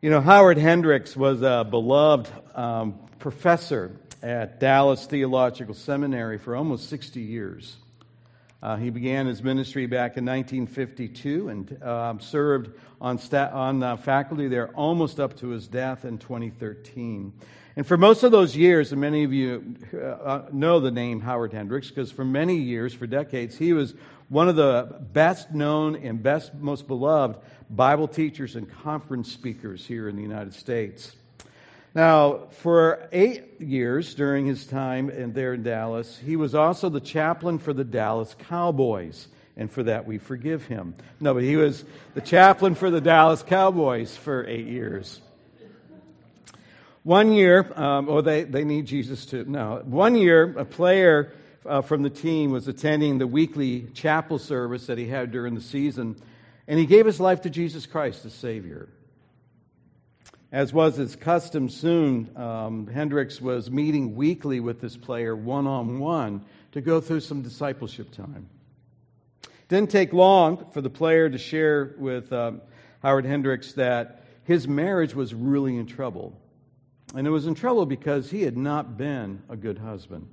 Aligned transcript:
You 0.00 0.10
know, 0.10 0.20
Howard 0.20 0.58
Hendricks 0.58 1.16
was 1.16 1.42
a 1.42 1.66
beloved 1.68 2.30
um, 2.54 3.00
professor 3.18 3.90
at 4.22 4.60
Dallas 4.60 5.04
Theological 5.06 5.74
Seminary 5.74 6.38
for 6.38 6.54
almost 6.54 6.88
60 6.88 7.20
years. 7.20 7.74
Uh, 8.60 8.76
he 8.76 8.90
began 8.90 9.26
his 9.26 9.42
ministry 9.42 9.86
back 9.86 10.16
in 10.16 10.24
1952 10.24 11.48
and 11.48 11.82
uh, 11.82 12.18
served 12.18 12.70
on, 13.00 13.18
on 13.32 13.82
uh, 13.82 13.96
faculty 13.96 14.48
there 14.48 14.68
almost 14.70 15.20
up 15.20 15.36
to 15.36 15.48
his 15.48 15.68
death 15.68 16.04
in 16.04 16.18
2013. 16.18 17.32
And 17.76 17.86
for 17.86 17.96
most 17.96 18.24
of 18.24 18.32
those 18.32 18.56
years, 18.56 18.90
and 18.90 19.00
many 19.00 19.22
of 19.22 19.32
you 19.32 19.76
uh, 20.02 20.42
know 20.50 20.80
the 20.80 20.90
name 20.90 21.20
Howard 21.20 21.52
Hendricks, 21.52 21.88
because 21.88 22.10
for 22.10 22.24
many 22.24 22.56
years, 22.56 22.92
for 22.92 23.06
decades, 23.06 23.56
he 23.56 23.72
was 23.72 23.94
one 24.28 24.48
of 24.48 24.56
the 24.56 24.96
best 25.12 25.52
known 25.52 25.94
and 25.94 26.20
best, 26.20 26.52
most 26.54 26.88
beloved 26.88 27.38
Bible 27.70 28.08
teachers 28.08 28.56
and 28.56 28.68
conference 28.82 29.30
speakers 29.32 29.86
here 29.86 30.08
in 30.08 30.16
the 30.16 30.22
United 30.22 30.54
States. 30.54 31.14
Now, 31.98 32.46
for 32.50 33.08
eight 33.10 33.60
years 33.60 34.14
during 34.14 34.46
his 34.46 34.64
time 34.66 35.10
in, 35.10 35.32
there 35.32 35.54
in 35.54 35.64
Dallas, 35.64 36.16
he 36.16 36.36
was 36.36 36.54
also 36.54 36.88
the 36.88 37.00
chaplain 37.00 37.58
for 37.58 37.72
the 37.72 37.82
Dallas 37.82 38.36
Cowboys, 38.48 39.26
and 39.56 39.68
for 39.68 39.82
that 39.82 40.06
we 40.06 40.18
forgive 40.18 40.64
him. 40.64 40.94
No, 41.18 41.34
but 41.34 41.42
he 41.42 41.56
was 41.56 41.84
the 42.14 42.20
chaplain 42.20 42.76
for 42.76 42.88
the 42.88 43.00
Dallas 43.00 43.42
Cowboys 43.42 44.16
for 44.16 44.46
eight 44.46 44.68
years. 44.68 45.20
One 47.02 47.32
year, 47.32 47.68
um, 47.74 48.08
oh, 48.08 48.20
they, 48.20 48.44
they 48.44 48.62
need 48.62 48.86
Jesus 48.86 49.26
too. 49.26 49.44
No, 49.48 49.82
one 49.84 50.14
year, 50.14 50.54
a 50.56 50.64
player 50.64 51.32
uh, 51.66 51.82
from 51.82 52.04
the 52.04 52.10
team 52.10 52.52
was 52.52 52.68
attending 52.68 53.18
the 53.18 53.26
weekly 53.26 53.88
chapel 53.92 54.38
service 54.38 54.86
that 54.86 54.98
he 54.98 55.08
had 55.08 55.32
during 55.32 55.56
the 55.56 55.60
season, 55.60 56.14
and 56.68 56.78
he 56.78 56.86
gave 56.86 57.06
his 57.06 57.18
life 57.18 57.40
to 57.40 57.50
Jesus 57.50 57.86
Christ 57.86 58.24
as 58.24 58.34
Savior. 58.34 58.88
As 60.50 60.72
was 60.72 60.96
his 60.96 61.14
custom 61.14 61.68
soon, 61.68 62.30
um, 62.34 62.86
Hendricks 62.86 63.40
was 63.40 63.70
meeting 63.70 64.14
weekly 64.14 64.60
with 64.60 64.80
this 64.80 64.96
player 64.96 65.36
one 65.36 65.66
on 65.66 65.98
one 65.98 66.44
to 66.72 66.80
go 66.80 67.00
through 67.00 67.20
some 67.20 67.42
discipleship 67.42 68.10
time. 68.10 68.48
Didn't 69.68 69.90
take 69.90 70.14
long 70.14 70.70
for 70.72 70.80
the 70.80 70.88
player 70.88 71.28
to 71.28 71.36
share 71.36 71.94
with 71.98 72.32
um, 72.32 72.62
Howard 73.02 73.26
Hendricks 73.26 73.74
that 73.74 74.24
his 74.44 74.66
marriage 74.66 75.14
was 75.14 75.34
really 75.34 75.76
in 75.76 75.86
trouble. 75.86 76.40
And 77.14 77.26
it 77.26 77.30
was 77.30 77.46
in 77.46 77.54
trouble 77.54 77.84
because 77.84 78.30
he 78.30 78.42
had 78.42 78.56
not 78.56 78.96
been 78.96 79.42
a 79.50 79.56
good 79.56 79.78
husband. 79.78 80.28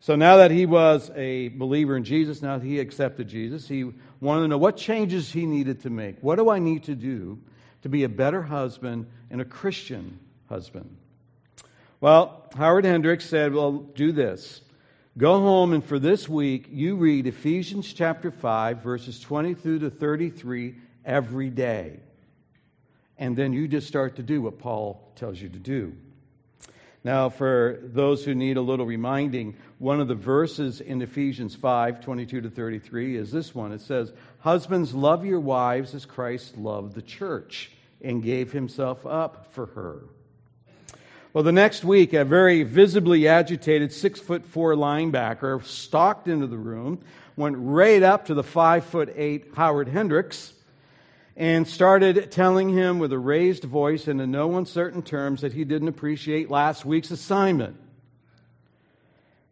So 0.00 0.16
now 0.16 0.36
that 0.36 0.50
he 0.50 0.66
was 0.66 1.10
a 1.16 1.48
believer 1.48 1.96
in 1.96 2.04
Jesus, 2.04 2.42
now 2.42 2.58
that 2.58 2.66
he 2.66 2.78
accepted 2.78 3.26
Jesus, 3.26 3.66
he 3.66 3.90
wanted 4.20 4.42
to 4.42 4.48
know 4.48 4.58
what 4.58 4.76
changes 4.76 5.32
he 5.32 5.46
needed 5.46 5.80
to 5.80 5.90
make. 5.90 6.18
What 6.20 6.36
do 6.36 6.50
I 6.50 6.58
need 6.58 6.84
to 6.84 6.94
do 6.94 7.38
to 7.84 7.90
be 7.90 8.02
a 8.04 8.08
better 8.08 8.40
husband 8.40 9.06
and 9.30 9.42
a 9.42 9.44
Christian 9.44 10.18
husband? 10.48 10.96
Well, 12.00 12.48
Howard 12.56 12.86
Hendricks 12.86 13.26
said, 13.26 13.52
Well, 13.52 13.72
do 13.72 14.10
this. 14.10 14.62
Go 15.18 15.38
home 15.40 15.74
and 15.74 15.84
for 15.84 15.98
this 15.98 16.26
week, 16.26 16.66
you 16.70 16.96
read 16.96 17.26
Ephesians 17.26 17.92
chapter 17.92 18.30
5, 18.30 18.82
verses 18.82 19.20
20 19.20 19.52
through 19.52 19.80
to 19.80 19.90
33 19.90 20.76
every 21.04 21.50
day. 21.50 22.00
And 23.18 23.36
then 23.36 23.52
you 23.52 23.68
just 23.68 23.86
start 23.86 24.16
to 24.16 24.22
do 24.22 24.40
what 24.40 24.58
Paul 24.58 25.12
tells 25.14 25.38
you 25.38 25.50
to 25.50 25.58
do. 25.58 25.94
Now, 27.04 27.28
for 27.28 27.80
those 27.82 28.24
who 28.24 28.34
need 28.34 28.56
a 28.56 28.62
little 28.62 28.86
reminding, 28.86 29.56
one 29.78 30.00
of 30.00 30.08
the 30.08 30.14
verses 30.14 30.80
in 30.80 31.02
Ephesians 31.02 31.54
5 31.54 32.00
22 32.00 32.40
to 32.40 32.48
33 32.48 33.18
is 33.18 33.30
this 33.30 33.54
one. 33.54 33.72
It 33.72 33.82
says, 33.82 34.10
Husbands, 34.38 34.94
love 34.94 35.26
your 35.26 35.40
wives 35.40 35.94
as 35.94 36.06
Christ 36.06 36.56
loved 36.56 36.94
the 36.94 37.02
church 37.02 37.70
and 38.04 38.22
gave 38.22 38.52
himself 38.52 39.04
up 39.06 39.52
for 39.52 39.66
her. 39.66 40.02
Well, 41.32 41.42
the 41.42 41.50
next 41.50 41.84
week, 41.84 42.12
a 42.12 42.24
very 42.24 42.62
visibly 42.62 43.26
agitated 43.26 43.92
six 43.92 44.20
foot 44.20 44.44
four 44.44 44.74
linebacker 44.74 45.64
stalked 45.64 46.28
into 46.28 46.46
the 46.46 46.56
room, 46.56 47.00
went 47.36 47.56
right 47.58 48.02
up 48.02 48.26
to 48.26 48.34
the 48.34 48.44
five 48.44 48.84
foot 48.84 49.12
eight 49.16 49.46
Howard 49.56 49.88
Hendricks, 49.88 50.52
and 51.36 51.66
started 51.66 52.30
telling 52.30 52.68
him 52.68 53.00
with 53.00 53.12
a 53.12 53.18
raised 53.18 53.64
voice 53.64 54.06
and 54.06 54.20
in 54.20 54.30
no 54.30 54.56
uncertain 54.56 55.02
terms 55.02 55.40
that 55.40 55.52
he 55.52 55.64
didn't 55.64 55.88
appreciate 55.88 56.50
last 56.50 56.84
week's 56.84 57.10
assignment. 57.10 57.80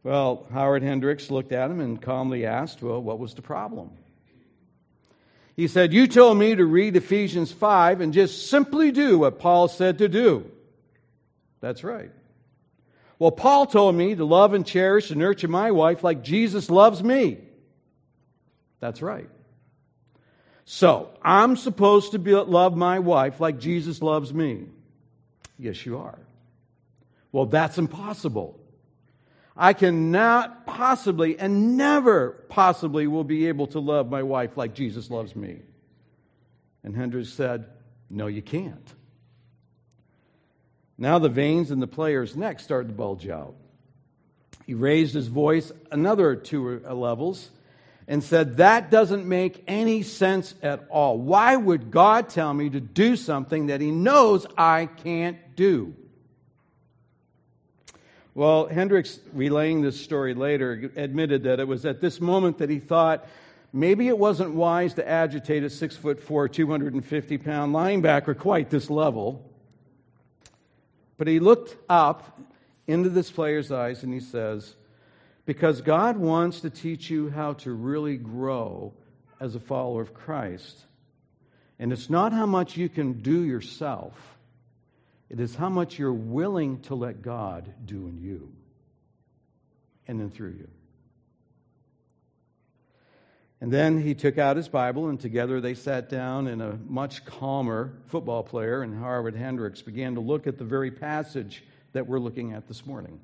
Well, 0.04 0.46
Howard 0.52 0.82
Hendricks 0.82 1.30
looked 1.30 1.52
at 1.52 1.70
him 1.70 1.80
and 1.80 2.00
calmly 2.00 2.46
asked, 2.46 2.82
Well, 2.82 3.02
what 3.02 3.18
was 3.18 3.34
the 3.34 3.42
problem? 3.42 3.90
He 5.56 5.68
said, 5.68 5.92
You 5.92 6.06
told 6.06 6.38
me 6.38 6.54
to 6.54 6.64
read 6.64 6.96
Ephesians 6.96 7.52
5 7.52 8.00
and 8.00 8.12
just 8.12 8.48
simply 8.48 8.90
do 8.90 9.18
what 9.20 9.38
Paul 9.38 9.68
said 9.68 9.98
to 9.98 10.08
do. 10.08 10.50
That's 11.60 11.84
right. 11.84 12.10
Well, 13.18 13.30
Paul 13.30 13.66
told 13.66 13.94
me 13.94 14.14
to 14.14 14.24
love 14.24 14.54
and 14.54 14.66
cherish 14.66 15.10
and 15.10 15.20
nurture 15.20 15.48
my 15.48 15.70
wife 15.70 16.02
like 16.02 16.22
Jesus 16.24 16.70
loves 16.70 17.02
me. 17.02 17.38
That's 18.80 19.00
right. 19.00 19.28
So, 20.64 21.10
I'm 21.22 21.56
supposed 21.56 22.12
to 22.12 22.18
be, 22.18 22.34
love 22.34 22.76
my 22.76 22.98
wife 22.98 23.40
like 23.40 23.58
Jesus 23.58 24.00
loves 24.02 24.32
me. 24.32 24.66
Yes, 25.58 25.84
you 25.84 25.98
are. 25.98 26.18
Well, 27.30 27.46
that's 27.46 27.78
impossible. 27.78 28.58
I 29.56 29.74
cannot 29.74 30.66
possibly 30.66 31.38
and 31.38 31.76
never 31.76 32.30
possibly 32.48 33.06
will 33.06 33.24
be 33.24 33.48
able 33.48 33.66
to 33.68 33.80
love 33.80 34.10
my 34.10 34.22
wife 34.22 34.56
like 34.56 34.74
Jesus 34.74 35.10
loves 35.10 35.36
me. 35.36 35.60
And 36.82 36.96
Hendricks 36.96 37.32
said, 37.32 37.66
No, 38.08 38.26
you 38.26 38.42
can't. 38.42 38.94
Now 40.96 41.18
the 41.18 41.28
veins 41.28 41.70
in 41.70 41.80
the 41.80 41.86
player's 41.86 42.36
neck 42.36 42.60
started 42.60 42.88
to 42.88 42.94
bulge 42.94 43.28
out. 43.28 43.54
He 44.66 44.74
raised 44.74 45.14
his 45.14 45.26
voice 45.26 45.72
another 45.90 46.36
two 46.36 46.80
levels 46.80 47.50
and 48.08 48.22
said, 48.22 48.56
That 48.56 48.90
doesn't 48.90 49.26
make 49.26 49.64
any 49.66 50.02
sense 50.02 50.54
at 50.62 50.86
all. 50.90 51.18
Why 51.18 51.56
would 51.56 51.90
God 51.90 52.28
tell 52.28 52.52
me 52.54 52.70
to 52.70 52.80
do 52.80 53.16
something 53.16 53.66
that 53.66 53.80
He 53.80 53.90
knows 53.90 54.46
I 54.56 54.86
can't 54.86 55.56
do? 55.56 55.94
Well, 58.34 58.66
Hendricks, 58.66 59.20
relaying 59.34 59.82
this 59.82 60.00
story 60.00 60.32
later, 60.32 60.90
admitted 60.96 61.42
that 61.42 61.60
it 61.60 61.68
was 61.68 61.84
at 61.84 62.00
this 62.00 62.18
moment 62.18 62.58
that 62.58 62.70
he 62.70 62.78
thought 62.78 63.26
maybe 63.74 64.08
it 64.08 64.16
wasn't 64.16 64.54
wise 64.54 64.94
to 64.94 65.06
agitate 65.06 65.64
a 65.64 65.70
six 65.70 65.96
foot 65.96 66.18
four, 66.18 66.48
250 66.48 67.38
pound 67.38 67.74
linebacker 67.74 68.36
quite 68.36 68.70
this 68.70 68.88
level. 68.88 69.50
But 71.18 71.28
he 71.28 71.40
looked 71.40 71.76
up 71.90 72.40
into 72.86 73.10
this 73.10 73.30
player's 73.30 73.70
eyes 73.70 74.02
and 74.02 74.14
he 74.14 74.20
says, 74.20 74.76
because 75.44 75.82
God 75.82 76.16
wants 76.16 76.60
to 76.60 76.70
teach 76.70 77.10
you 77.10 77.28
how 77.28 77.52
to 77.54 77.72
really 77.72 78.16
grow 78.16 78.94
as 79.40 79.54
a 79.54 79.60
follower 79.60 80.00
of 80.00 80.14
Christ. 80.14 80.86
And 81.78 81.92
it's 81.92 82.08
not 82.08 82.32
how 82.32 82.46
much 82.46 82.78
you 82.78 82.88
can 82.88 83.20
do 83.20 83.42
yourself, 83.42 84.31
it 85.32 85.40
is 85.40 85.54
how 85.54 85.70
much 85.70 85.98
you're 85.98 86.12
willing 86.12 86.78
to 86.80 86.94
let 86.94 87.22
God 87.22 87.72
do 87.86 88.06
in 88.06 88.20
you 88.20 88.52
and 90.06 90.20
then 90.20 90.30
through 90.30 90.50
you. 90.50 90.68
And 93.62 93.72
then 93.72 94.02
he 94.02 94.14
took 94.14 94.36
out 94.38 94.56
his 94.56 94.68
Bible, 94.68 95.08
and 95.08 95.18
together 95.18 95.60
they 95.60 95.74
sat 95.74 96.10
down, 96.10 96.48
and 96.48 96.60
a 96.60 96.76
much 96.86 97.24
calmer 97.24 97.94
football 98.08 98.42
player 98.42 98.82
and 98.82 98.94
Howard 98.94 99.36
Hendricks 99.36 99.80
began 99.80 100.16
to 100.16 100.20
look 100.20 100.46
at 100.46 100.58
the 100.58 100.64
very 100.64 100.90
passage 100.90 101.64
that 101.92 102.06
we're 102.06 102.18
looking 102.18 102.52
at 102.52 102.68
this 102.68 102.84
morning 102.84 103.18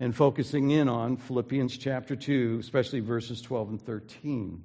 and 0.00 0.14
focusing 0.14 0.70
in 0.70 0.88
on 0.88 1.16
Philippians 1.16 1.76
chapter 1.76 2.16
2, 2.16 2.58
especially 2.60 3.00
verses 3.00 3.42
12 3.42 3.70
and 3.70 3.82
13. 3.82 4.62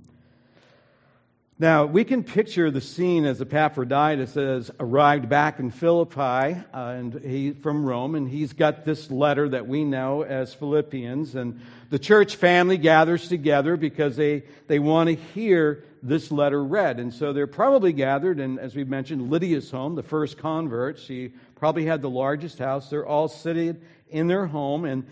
Now, 1.61 1.85
we 1.85 2.05
can 2.05 2.23
picture 2.23 2.71
the 2.71 2.81
scene 2.81 3.23
as 3.23 3.39
Epaphroditus 3.39 4.33
has 4.33 4.71
arrived 4.79 5.29
back 5.29 5.59
in 5.59 5.69
Philippi 5.69 6.19
uh, 6.19 6.63
and 6.73 7.13
he, 7.23 7.51
from 7.51 7.85
Rome, 7.85 8.15
and 8.15 8.27
he's 8.27 8.53
got 8.53 8.83
this 8.83 9.11
letter 9.11 9.47
that 9.47 9.67
we 9.67 9.83
know 9.83 10.23
as 10.23 10.55
Philippians. 10.55 11.35
And 11.35 11.61
the 11.91 11.99
church 11.99 12.35
family 12.35 12.79
gathers 12.79 13.27
together 13.27 13.77
because 13.77 14.15
they, 14.15 14.41
they 14.65 14.79
want 14.79 15.09
to 15.09 15.15
hear 15.15 15.83
this 16.01 16.31
letter 16.31 16.63
read. 16.63 16.99
And 16.99 17.13
so 17.13 17.31
they're 17.31 17.45
probably 17.45 17.93
gathered, 17.93 18.39
and 18.39 18.59
as 18.59 18.75
we 18.75 18.83
mentioned, 18.83 19.29
Lydia's 19.29 19.69
home, 19.69 19.93
the 19.93 20.01
first 20.01 20.39
convert. 20.39 20.97
She 20.97 21.31
probably 21.57 21.85
had 21.85 22.01
the 22.01 22.09
largest 22.09 22.57
house. 22.57 22.89
They're 22.89 23.05
all 23.05 23.27
sitting 23.27 23.79
in 24.09 24.25
their 24.25 24.47
home, 24.47 24.83
and 24.83 25.05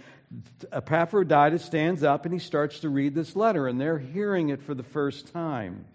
Epaphroditus 0.71 1.63
stands 1.63 2.01
up 2.01 2.25
and 2.25 2.33
he 2.33 2.39
starts 2.39 2.79
to 2.79 2.89
read 2.89 3.13
this 3.13 3.35
letter, 3.35 3.67
and 3.67 3.79
they're 3.79 3.99
hearing 3.99 4.49
it 4.49 4.63
for 4.63 4.73
the 4.73 4.81
first 4.81 5.31
time. 5.31 5.85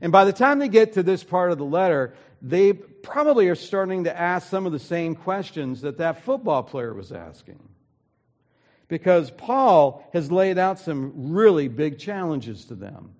And 0.00 0.12
by 0.12 0.24
the 0.24 0.32
time 0.32 0.58
they 0.58 0.68
get 0.68 0.94
to 0.94 1.02
this 1.02 1.24
part 1.24 1.52
of 1.52 1.58
the 1.58 1.64
letter, 1.64 2.14
they 2.42 2.72
probably 2.72 3.48
are 3.48 3.54
starting 3.54 4.04
to 4.04 4.18
ask 4.18 4.48
some 4.48 4.66
of 4.66 4.72
the 4.72 4.78
same 4.78 5.14
questions 5.14 5.82
that 5.82 5.98
that 5.98 6.24
football 6.24 6.62
player 6.62 6.92
was 6.92 7.12
asking. 7.12 7.60
Because 8.88 9.30
Paul 9.30 10.08
has 10.12 10.30
laid 10.30 10.58
out 10.58 10.78
some 10.78 11.32
really 11.32 11.68
big 11.68 11.98
challenges 11.98 12.66
to 12.66 12.74
them. 12.74 13.14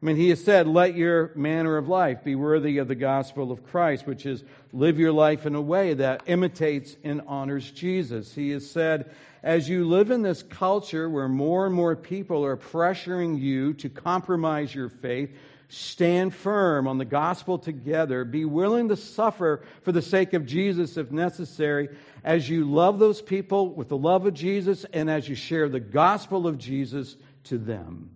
I 0.00 0.06
mean, 0.06 0.16
he 0.16 0.28
has 0.28 0.44
said, 0.44 0.68
let 0.68 0.94
your 0.94 1.32
manner 1.34 1.76
of 1.76 1.88
life 1.88 2.22
be 2.22 2.36
worthy 2.36 2.78
of 2.78 2.86
the 2.86 2.94
gospel 2.94 3.50
of 3.50 3.64
Christ, 3.64 4.06
which 4.06 4.26
is 4.26 4.44
live 4.72 4.98
your 4.98 5.10
life 5.10 5.44
in 5.44 5.56
a 5.56 5.60
way 5.60 5.94
that 5.94 6.22
imitates 6.26 6.96
and 7.02 7.22
honors 7.26 7.68
Jesus. 7.70 8.32
He 8.32 8.50
has 8.50 8.70
said, 8.70 9.10
as 9.42 9.68
you 9.68 9.86
live 9.86 10.10
in 10.10 10.22
this 10.22 10.42
culture 10.42 11.08
where 11.08 11.28
more 11.28 11.66
and 11.66 11.74
more 11.74 11.94
people 11.94 12.44
are 12.44 12.56
pressuring 12.56 13.40
you 13.40 13.74
to 13.74 13.88
compromise 13.88 14.74
your 14.74 14.88
faith, 14.88 15.30
stand 15.68 16.34
firm 16.34 16.88
on 16.88 16.98
the 16.98 17.04
gospel 17.04 17.58
together. 17.58 18.24
Be 18.24 18.44
willing 18.44 18.88
to 18.88 18.96
suffer 18.96 19.62
for 19.82 19.92
the 19.92 20.02
sake 20.02 20.32
of 20.32 20.46
Jesus 20.46 20.96
if 20.96 21.10
necessary, 21.10 21.88
as 22.24 22.48
you 22.48 22.64
love 22.64 22.98
those 22.98 23.22
people 23.22 23.68
with 23.68 23.88
the 23.88 23.96
love 23.96 24.26
of 24.26 24.34
Jesus 24.34 24.84
and 24.92 25.08
as 25.10 25.28
you 25.28 25.34
share 25.34 25.68
the 25.68 25.80
gospel 25.80 26.46
of 26.46 26.58
Jesus 26.58 27.16
to 27.44 27.58
them. 27.58 28.10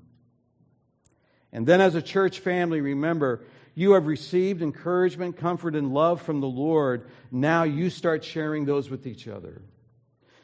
And 1.52 1.66
then, 1.66 1.82
as 1.82 1.94
a 1.94 2.02
church 2.02 2.40
family, 2.40 2.80
remember, 2.80 3.44
you 3.74 3.92
have 3.92 4.06
received 4.06 4.62
encouragement, 4.62 5.36
comfort, 5.36 5.74
and 5.76 5.92
love 5.92 6.22
from 6.22 6.40
the 6.40 6.46
Lord. 6.46 7.08
Now 7.30 7.64
you 7.64 7.90
start 7.90 8.24
sharing 8.24 8.64
those 8.64 8.90
with 8.90 9.06
each 9.06 9.28
other. 9.28 9.62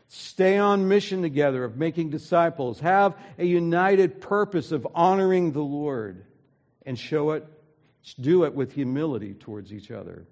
Stay 0.08 0.56
on 0.56 0.88
mission 0.88 1.20
together 1.20 1.64
of 1.64 1.76
making 1.76 2.08
disciples. 2.10 2.80
Have 2.80 3.14
a 3.38 3.44
united 3.44 4.20
purpose 4.20 4.72
of 4.72 4.86
honoring 4.94 5.52
the 5.52 5.62
Lord 5.62 6.24
and 6.86 6.98
show 6.98 7.32
it, 7.32 7.46
do 8.18 8.44
it 8.44 8.54
with 8.54 8.72
humility 8.72 9.34
towards 9.34 9.72
each 9.72 9.90
other. 9.90 10.26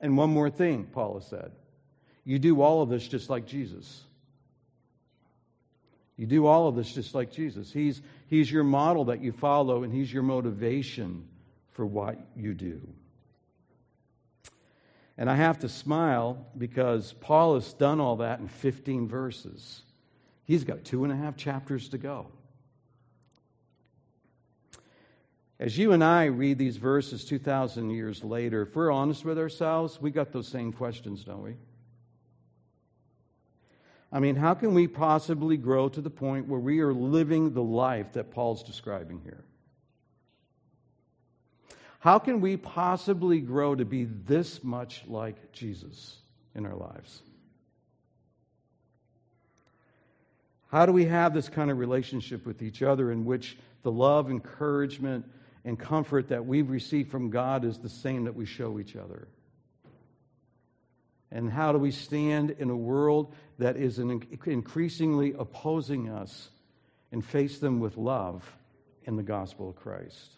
And 0.00 0.16
one 0.16 0.30
more 0.30 0.48
thing, 0.48 0.84
Paula 0.84 1.22
said. 1.22 1.50
You 2.24 2.38
do 2.38 2.60
all 2.62 2.82
of 2.82 2.88
this 2.88 3.06
just 3.06 3.28
like 3.28 3.46
Jesus. 3.46 4.02
You 6.16 6.26
do 6.26 6.46
all 6.46 6.68
of 6.68 6.76
this 6.76 6.92
just 6.92 7.14
like 7.14 7.32
Jesus. 7.32 7.72
He's, 7.72 8.00
he's 8.28 8.50
your 8.50 8.64
model 8.64 9.06
that 9.06 9.22
you 9.22 9.32
follow, 9.32 9.82
and 9.82 9.92
He's 9.92 10.12
your 10.12 10.22
motivation 10.22 11.26
for 11.72 11.84
what 11.84 12.18
you 12.34 12.54
do. 12.54 12.80
And 15.18 15.30
I 15.30 15.36
have 15.36 15.60
to 15.60 15.68
smile 15.68 16.46
because 16.56 17.14
Paul 17.14 17.54
has 17.54 17.72
done 17.72 18.00
all 18.00 18.16
that 18.16 18.40
in 18.40 18.48
15 18.48 19.08
verses. 19.08 19.82
He's 20.44 20.64
got 20.64 20.84
two 20.84 21.04
and 21.04 21.12
a 21.12 21.16
half 21.16 21.36
chapters 21.36 21.88
to 21.90 21.98
go. 21.98 22.28
As 25.58 25.78
you 25.78 25.92
and 25.92 26.04
I 26.04 26.26
read 26.26 26.58
these 26.58 26.76
verses 26.76 27.24
2,000 27.24 27.90
years 27.90 28.22
later, 28.22 28.62
if 28.62 28.76
we're 28.76 28.92
honest 28.92 29.24
with 29.24 29.38
ourselves, 29.38 30.00
we 30.00 30.10
got 30.10 30.30
those 30.32 30.48
same 30.48 30.70
questions, 30.70 31.24
don't 31.24 31.42
we? 31.42 31.54
I 34.12 34.20
mean, 34.20 34.36
how 34.36 34.52
can 34.52 34.74
we 34.74 34.86
possibly 34.86 35.56
grow 35.56 35.88
to 35.88 36.00
the 36.00 36.10
point 36.10 36.46
where 36.46 36.60
we 36.60 36.80
are 36.80 36.92
living 36.92 37.54
the 37.54 37.62
life 37.62 38.12
that 38.12 38.30
Paul's 38.30 38.62
describing 38.62 39.20
here? 39.24 39.44
How 42.06 42.20
can 42.20 42.40
we 42.40 42.56
possibly 42.56 43.40
grow 43.40 43.74
to 43.74 43.84
be 43.84 44.04
this 44.04 44.62
much 44.62 45.02
like 45.08 45.50
Jesus 45.50 46.18
in 46.54 46.64
our 46.64 46.76
lives? 46.76 47.20
How 50.70 50.86
do 50.86 50.92
we 50.92 51.06
have 51.06 51.34
this 51.34 51.48
kind 51.48 51.68
of 51.68 51.78
relationship 51.78 52.46
with 52.46 52.62
each 52.62 52.80
other 52.80 53.10
in 53.10 53.24
which 53.24 53.58
the 53.82 53.90
love, 53.90 54.30
encouragement, 54.30 55.28
and 55.64 55.76
comfort 55.76 56.28
that 56.28 56.46
we've 56.46 56.70
received 56.70 57.10
from 57.10 57.28
God 57.28 57.64
is 57.64 57.78
the 57.78 57.88
same 57.88 58.22
that 58.26 58.36
we 58.36 58.46
show 58.46 58.78
each 58.78 58.94
other? 58.94 59.26
And 61.32 61.50
how 61.50 61.72
do 61.72 61.78
we 61.78 61.90
stand 61.90 62.52
in 62.52 62.70
a 62.70 62.76
world 62.76 63.34
that 63.58 63.76
is 63.76 63.98
increasingly 63.98 65.34
opposing 65.36 66.08
us 66.08 66.50
and 67.10 67.24
face 67.24 67.58
them 67.58 67.80
with 67.80 67.96
love 67.96 68.48
in 69.06 69.16
the 69.16 69.24
gospel 69.24 69.70
of 69.70 69.74
Christ? 69.74 70.36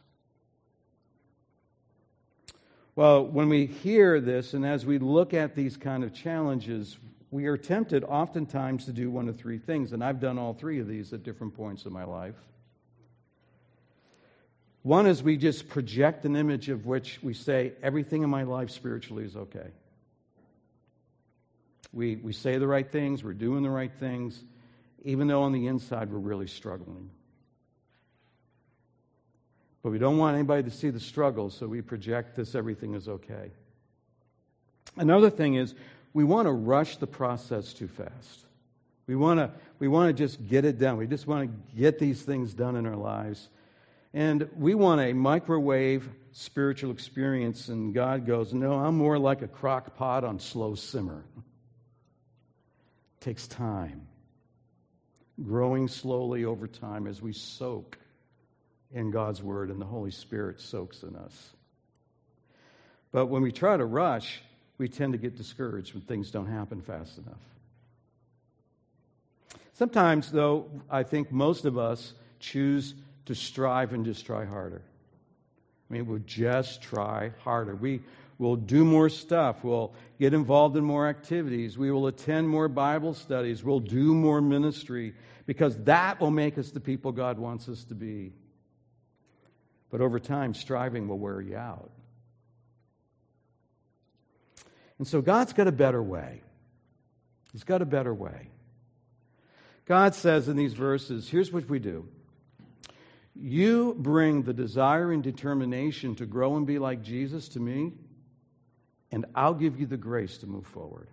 Well, 2.98 3.24
when 3.24 3.48
we 3.48 3.66
hear 3.66 4.20
this 4.20 4.54
and 4.54 4.66
as 4.66 4.84
we 4.84 4.98
look 4.98 5.32
at 5.32 5.54
these 5.54 5.76
kind 5.76 6.02
of 6.02 6.12
challenges, 6.12 6.98
we 7.30 7.46
are 7.46 7.56
tempted 7.56 8.02
oftentimes 8.02 8.86
to 8.86 8.92
do 8.92 9.08
one 9.08 9.28
of 9.28 9.36
three 9.36 9.58
things, 9.58 9.92
and 9.92 10.02
I've 10.02 10.18
done 10.18 10.36
all 10.36 10.52
three 10.52 10.80
of 10.80 10.88
these 10.88 11.12
at 11.12 11.22
different 11.22 11.54
points 11.54 11.86
in 11.86 11.92
my 11.92 12.02
life. 12.02 12.34
One 14.82 15.06
is 15.06 15.22
we 15.22 15.36
just 15.36 15.68
project 15.68 16.24
an 16.24 16.34
image 16.34 16.70
of 16.70 16.86
which 16.86 17.20
we 17.22 17.34
say, 17.34 17.74
everything 17.84 18.24
in 18.24 18.30
my 18.30 18.42
life 18.42 18.70
spiritually 18.70 19.22
is 19.22 19.36
okay. 19.36 19.68
We, 21.92 22.16
we 22.16 22.32
say 22.32 22.58
the 22.58 22.66
right 22.66 22.90
things, 22.90 23.22
we're 23.22 23.32
doing 23.32 23.62
the 23.62 23.70
right 23.70 23.92
things, 24.00 24.42
even 25.04 25.28
though 25.28 25.44
on 25.44 25.52
the 25.52 25.68
inside 25.68 26.10
we're 26.10 26.18
really 26.18 26.48
struggling. 26.48 27.10
But 29.82 29.90
we 29.90 29.98
don't 29.98 30.18
want 30.18 30.34
anybody 30.34 30.64
to 30.64 30.70
see 30.70 30.90
the 30.90 31.00
struggle, 31.00 31.50
so 31.50 31.66
we 31.66 31.82
project 31.82 32.36
this 32.36 32.54
everything 32.54 32.94
is 32.94 33.08
okay. 33.08 33.50
Another 34.96 35.30
thing 35.30 35.54
is 35.54 35.74
we 36.12 36.24
want 36.24 36.46
to 36.46 36.52
rush 36.52 36.96
the 36.96 37.06
process 37.06 37.72
too 37.72 37.88
fast. 37.88 38.46
We 39.06 39.16
want 39.16 39.38
to 39.38 39.50
we 39.78 39.88
want 39.88 40.08
to 40.08 40.12
just 40.12 40.46
get 40.48 40.64
it 40.64 40.78
done. 40.78 40.96
We 40.96 41.06
just 41.06 41.26
want 41.26 41.50
to 41.50 41.78
get 41.78 41.98
these 41.98 42.22
things 42.22 42.52
done 42.52 42.76
in 42.76 42.86
our 42.86 42.96
lives. 42.96 43.48
And 44.12 44.48
we 44.56 44.74
want 44.74 45.00
a 45.00 45.12
microwave 45.12 46.08
spiritual 46.32 46.90
experience, 46.90 47.68
and 47.68 47.94
God 47.94 48.26
goes, 48.26 48.52
No, 48.52 48.72
I'm 48.72 48.96
more 48.96 49.18
like 49.18 49.42
a 49.42 49.48
crock 49.48 49.96
pot 49.96 50.24
on 50.24 50.40
slow 50.40 50.74
simmer 50.74 51.24
takes 53.20 53.46
time, 53.48 54.06
growing 55.42 55.88
slowly 55.88 56.44
over 56.44 56.66
time 56.66 57.06
as 57.06 57.20
we 57.20 57.32
soak 57.32 57.98
in 58.92 59.10
God's 59.10 59.42
Word 59.42 59.70
and 59.70 59.80
the 59.80 59.86
Holy 59.86 60.10
Spirit 60.10 60.60
soaks 60.60 61.02
in 61.02 61.16
us. 61.16 61.50
But 63.12 63.26
when 63.26 63.42
we 63.42 63.52
try 63.52 63.76
to 63.76 63.84
rush, 63.84 64.40
we 64.76 64.88
tend 64.88 65.12
to 65.12 65.18
get 65.18 65.36
discouraged 65.36 65.94
when 65.94 66.02
things 66.02 66.30
don't 66.30 66.46
happen 66.46 66.80
fast 66.80 67.18
enough. 67.18 67.40
Sometimes, 69.72 70.30
though, 70.30 70.70
I 70.90 71.02
think 71.02 71.30
most 71.30 71.64
of 71.64 71.78
us 71.78 72.12
choose 72.40 72.94
to 73.26 73.34
strive 73.34 73.92
and 73.92 74.04
just 74.04 74.26
try 74.26 74.44
harder. 74.44 74.82
I 75.88 75.92
mean, 75.92 76.06
we'll 76.06 76.18
just 76.26 76.82
try 76.82 77.32
harder. 77.42 77.74
We, 77.74 78.00
We'll 78.38 78.56
do 78.56 78.84
more 78.84 79.08
stuff. 79.08 79.64
We'll 79.64 79.92
get 80.20 80.32
involved 80.32 80.76
in 80.76 80.84
more 80.84 81.08
activities. 81.08 81.76
We 81.76 81.90
will 81.90 82.06
attend 82.06 82.48
more 82.48 82.68
Bible 82.68 83.12
studies. 83.12 83.64
We'll 83.64 83.80
do 83.80 84.14
more 84.14 84.40
ministry 84.40 85.14
because 85.46 85.76
that 85.84 86.20
will 86.20 86.30
make 86.30 86.56
us 86.56 86.70
the 86.70 86.80
people 86.80 87.10
God 87.10 87.38
wants 87.38 87.68
us 87.68 87.82
to 87.84 87.94
be. 87.94 88.32
But 89.90 90.00
over 90.00 90.18
time, 90.18 90.54
striving 90.54 91.08
will 91.08 91.18
wear 91.18 91.40
you 91.40 91.56
out. 91.56 91.90
And 94.98 95.06
so 95.06 95.22
God's 95.22 95.52
got 95.52 95.68
a 95.68 95.72
better 95.72 96.02
way. 96.02 96.42
He's 97.52 97.64
got 97.64 97.80
a 97.80 97.86
better 97.86 98.12
way. 98.12 98.50
God 99.86 100.14
says 100.14 100.48
in 100.48 100.56
these 100.56 100.74
verses 100.74 101.28
here's 101.28 101.50
what 101.52 101.68
we 101.68 101.78
do 101.78 102.06
you 103.40 103.94
bring 103.96 104.42
the 104.42 104.52
desire 104.52 105.12
and 105.12 105.22
determination 105.22 106.16
to 106.16 106.26
grow 106.26 106.56
and 106.56 106.66
be 106.66 106.80
like 106.80 107.02
Jesus 107.02 107.48
to 107.50 107.60
me, 107.60 107.92
and 109.12 109.26
I'll 109.34 109.54
give 109.54 109.78
you 109.78 109.86
the 109.86 109.96
grace 109.96 110.38
to 110.38 110.48
move 110.48 110.66
forward. 110.66 111.08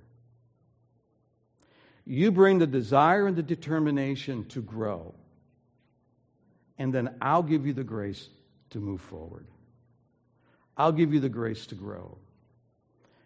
You 2.03 2.31
bring 2.31 2.57
the 2.57 2.67
desire 2.67 3.27
and 3.27 3.35
the 3.35 3.43
determination 3.43 4.45
to 4.45 4.61
grow, 4.61 5.13
and 6.79 6.91
then 6.91 7.15
I'll 7.21 7.43
give 7.43 7.67
you 7.67 7.73
the 7.73 7.83
grace 7.83 8.27
to 8.75 8.81
move 8.81 8.99
forward. 8.99 9.47
I'll 10.75 10.91
give 10.91 11.13
you 11.13 11.21
the 11.21 11.29
grace 11.29 11.65
to 11.67 11.75
grow. 11.75 12.17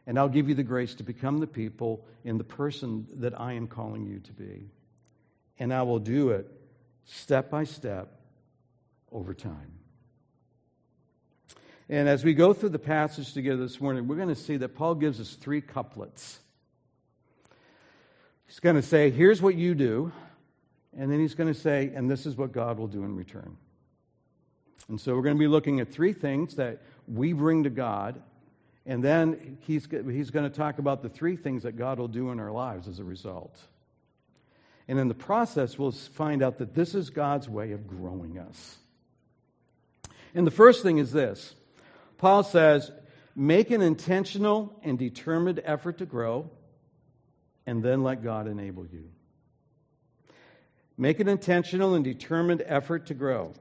And 0.05 0.19
I'll 0.19 0.29
give 0.29 0.47
you 0.47 0.53
the 0.53 0.63
grace 0.63 0.93
to 0.95 1.03
become 1.03 1.39
the 1.39 1.47
people 1.47 2.05
and 2.23 2.39
the 2.39 2.43
person 2.43 3.07
that 3.15 3.39
I 3.39 3.53
am 3.53 3.67
calling 3.67 4.05
you 4.05 4.19
to 4.19 4.31
be. 4.31 4.69
And 5.57 5.73
I 5.73 5.81
will 5.81 5.97
do 5.97 6.29
it 6.29 6.47
step 7.05 7.49
by 7.49 7.63
step 7.63 8.19
over 9.11 9.33
time. 9.33 9.73
And 11.89 12.07
as 12.07 12.23
we 12.23 12.35
go 12.35 12.53
through 12.53 12.69
the 12.69 12.77
passage 12.77 13.33
together 13.33 13.63
this 13.63 13.81
morning, 13.81 14.07
we're 14.07 14.17
going 14.17 14.29
to 14.29 14.35
see 14.35 14.57
that 14.57 14.75
Paul 14.75 14.93
gives 14.93 15.19
us 15.19 15.33
three 15.33 15.61
couplets. 15.61 16.37
He's 18.45 18.59
going 18.59 18.75
to 18.75 18.83
say, 18.83 19.09
Here's 19.09 19.41
what 19.41 19.55
you 19.55 19.73
do. 19.73 20.11
And 20.95 21.11
then 21.11 21.19
he's 21.19 21.33
going 21.33 21.51
to 21.51 21.59
say, 21.59 21.91
And 21.95 22.09
this 22.09 22.27
is 22.27 22.35
what 22.35 22.51
God 22.51 22.77
will 22.77 22.87
do 22.87 23.03
in 23.03 23.15
return. 23.15 23.57
And 24.89 24.99
so 24.99 25.15
we're 25.15 25.21
going 25.21 25.35
to 25.35 25.39
be 25.39 25.47
looking 25.47 25.79
at 25.79 25.91
three 25.91 26.13
things 26.13 26.55
that 26.55 26.81
we 27.07 27.31
bring 27.33 27.63
to 27.63 27.69
God. 27.69 28.21
And 28.85 29.03
then 29.03 29.57
he's, 29.61 29.87
he's 29.89 30.31
going 30.31 30.49
to 30.49 30.55
talk 30.55 30.79
about 30.79 31.03
the 31.03 31.09
three 31.09 31.35
things 31.35 31.63
that 31.63 31.77
God 31.77 31.99
will 31.99 32.07
do 32.07 32.31
in 32.31 32.39
our 32.39 32.51
lives 32.51 32.87
as 32.87 32.99
a 32.99 33.03
result. 33.03 33.57
And 34.87 34.97
in 34.97 35.07
the 35.07 35.13
process, 35.13 35.77
we'll 35.77 35.91
find 35.91 36.41
out 36.41 36.57
that 36.57 36.73
this 36.73 36.95
is 36.95 37.11
God's 37.11 37.47
way 37.47 37.71
of 37.71 37.87
growing 37.87 38.39
us. 38.39 38.77
And 40.33 40.47
the 40.47 40.51
first 40.51 40.81
thing 40.81 40.97
is 40.97 41.11
this 41.11 41.53
Paul 42.17 42.43
says, 42.43 42.91
make 43.35 43.69
an 43.69 43.81
intentional 43.81 44.79
and 44.83 44.97
determined 44.97 45.61
effort 45.63 45.99
to 45.99 46.07
grow, 46.07 46.49
and 47.67 47.83
then 47.83 48.01
let 48.01 48.23
God 48.23 48.47
enable 48.47 48.87
you. 48.87 49.09
Make 50.97 51.19
an 51.19 51.29
intentional 51.29 51.93
and 51.93 52.03
determined 52.03 52.63
effort 52.65 53.05
to 53.05 53.13
grow, 53.13 53.53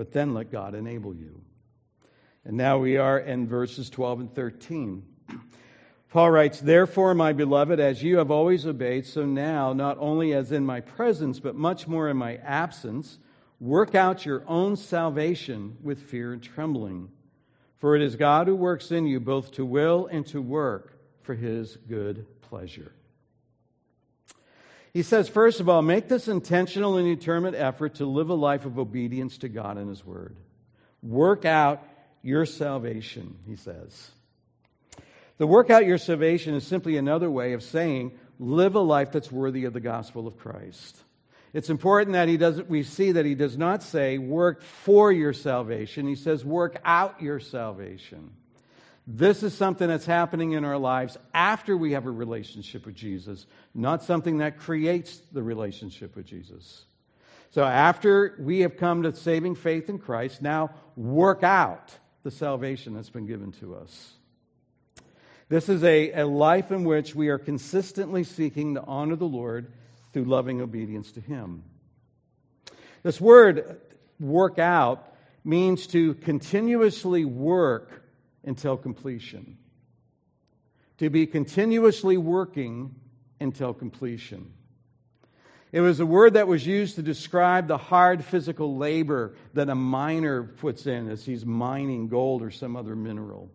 but 0.00 0.12
then 0.12 0.32
let 0.32 0.50
God 0.50 0.74
enable 0.74 1.14
you. 1.14 1.42
And 2.46 2.56
now 2.56 2.78
we 2.78 2.96
are 2.96 3.18
in 3.18 3.46
verses 3.46 3.90
12 3.90 4.20
and 4.20 4.34
13. 4.34 5.02
Paul 6.08 6.30
writes, 6.30 6.58
Therefore, 6.58 7.12
my 7.12 7.34
beloved, 7.34 7.78
as 7.78 8.02
you 8.02 8.16
have 8.16 8.30
always 8.30 8.64
obeyed, 8.64 9.04
so 9.04 9.26
now, 9.26 9.74
not 9.74 9.98
only 10.00 10.32
as 10.32 10.52
in 10.52 10.64
my 10.64 10.80
presence, 10.80 11.38
but 11.38 11.54
much 11.54 11.86
more 11.86 12.08
in 12.08 12.16
my 12.16 12.36
absence, 12.36 13.18
work 13.60 13.94
out 13.94 14.24
your 14.24 14.42
own 14.46 14.74
salvation 14.74 15.76
with 15.82 16.00
fear 16.00 16.32
and 16.32 16.42
trembling. 16.42 17.10
For 17.76 17.94
it 17.94 18.00
is 18.00 18.16
God 18.16 18.46
who 18.46 18.56
works 18.56 18.90
in 18.90 19.04
you 19.04 19.20
both 19.20 19.52
to 19.52 19.66
will 19.66 20.06
and 20.10 20.26
to 20.28 20.40
work 20.40 20.98
for 21.20 21.34
his 21.34 21.76
good 21.76 22.24
pleasure. 22.40 22.94
He 24.92 25.02
says, 25.02 25.28
first 25.28 25.60
of 25.60 25.68
all, 25.68 25.82
make 25.82 26.08
this 26.08 26.26
intentional 26.26 26.96
and 26.96 27.06
determined 27.06 27.54
effort 27.54 27.96
to 27.96 28.06
live 28.06 28.30
a 28.30 28.34
life 28.34 28.64
of 28.64 28.78
obedience 28.78 29.38
to 29.38 29.48
God 29.48 29.76
and 29.78 29.88
his 29.88 30.04
word. 30.04 30.36
Work 31.02 31.44
out 31.44 31.86
your 32.22 32.44
salvation, 32.44 33.36
he 33.46 33.56
says. 33.56 34.10
The 35.38 35.46
work 35.46 35.70
out 35.70 35.86
your 35.86 35.98
salvation 35.98 36.54
is 36.54 36.66
simply 36.66 36.96
another 36.96 37.30
way 37.30 37.52
of 37.52 37.62
saying 37.62 38.12
live 38.38 38.74
a 38.74 38.80
life 38.80 39.12
that's 39.12 39.30
worthy 39.30 39.64
of 39.64 39.72
the 39.72 39.80
gospel 39.80 40.26
of 40.26 40.36
Christ. 40.36 40.96
It's 41.52 41.70
important 41.70 42.14
that 42.14 42.28
he 42.28 42.36
doesn't, 42.36 42.68
we 42.68 42.82
see 42.82 43.12
that 43.12 43.24
he 43.24 43.34
does 43.34 43.56
not 43.56 43.82
say 43.82 44.18
work 44.18 44.62
for 44.62 45.10
your 45.10 45.32
salvation. 45.32 46.06
He 46.06 46.14
says 46.14 46.44
work 46.44 46.80
out 46.84 47.22
your 47.22 47.40
salvation. 47.40 48.30
This 49.12 49.42
is 49.42 49.52
something 49.54 49.88
that's 49.88 50.06
happening 50.06 50.52
in 50.52 50.64
our 50.64 50.78
lives 50.78 51.18
after 51.34 51.76
we 51.76 51.92
have 51.92 52.06
a 52.06 52.10
relationship 52.12 52.86
with 52.86 52.94
Jesus, 52.94 53.44
not 53.74 54.04
something 54.04 54.38
that 54.38 54.56
creates 54.56 55.20
the 55.32 55.42
relationship 55.42 56.14
with 56.14 56.26
Jesus. 56.26 56.84
So 57.50 57.64
after 57.64 58.36
we 58.38 58.60
have 58.60 58.76
come 58.76 59.02
to 59.02 59.12
saving 59.12 59.56
faith 59.56 59.88
in 59.88 59.98
Christ, 59.98 60.42
now 60.42 60.70
work 60.94 61.42
out 61.42 61.92
the 62.22 62.30
salvation 62.30 62.94
that's 62.94 63.10
been 63.10 63.26
given 63.26 63.50
to 63.54 63.74
us. 63.74 64.12
This 65.48 65.68
is 65.68 65.82
a, 65.82 66.12
a 66.12 66.24
life 66.24 66.70
in 66.70 66.84
which 66.84 67.12
we 67.12 67.30
are 67.30 67.38
consistently 67.38 68.22
seeking 68.22 68.74
to 68.74 68.84
honor 68.84 69.16
the 69.16 69.24
Lord 69.24 69.72
through 70.12 70.26
loving 70.26 70.60
obedience 70.60 71.10
to 71.12 71.20
Him. 71.20 71.64
This 73.02 73.20
word, 73.20 73.80
work 74.20 74.60
out, 74.60 75.12
means 75.42 75.88
to 75.88 76.14
continuously 76.14 77.24
work 77.24 77.99
until 78.44 78.76
completion. 78.76 79.56
To 80.98 81.10
be 81.10 81.26
continuously 81.26 82.16
working 82.16 82.94
until 83.40 83.72
completion. 83.72 84.52
It 85.72 85.80
was 85.80 86.00
a 86.00 86.06
word 86.06 86.34
that 86.34 86.48
was 86.48 86.66
used 86.66 86.96
to 86.96 87.02
describe 87.02 87.68
the 87.68 87.78
hard 87.78 88.24
physical 88.24 88.76
labor 88.76 89.34
that 89.54 89.68
a 89.68 89.74
miner 89.74 90.42
puts 90.42 90.86
in 90.86 91.08
as 91.08 91.24
he's 91.24 91.46
mining 91.46 92.08
gold 92.08 92.42
or 92.42 92.50
some 92.50 92.76
other 92.76 92.96
mineral. 92.96 93.50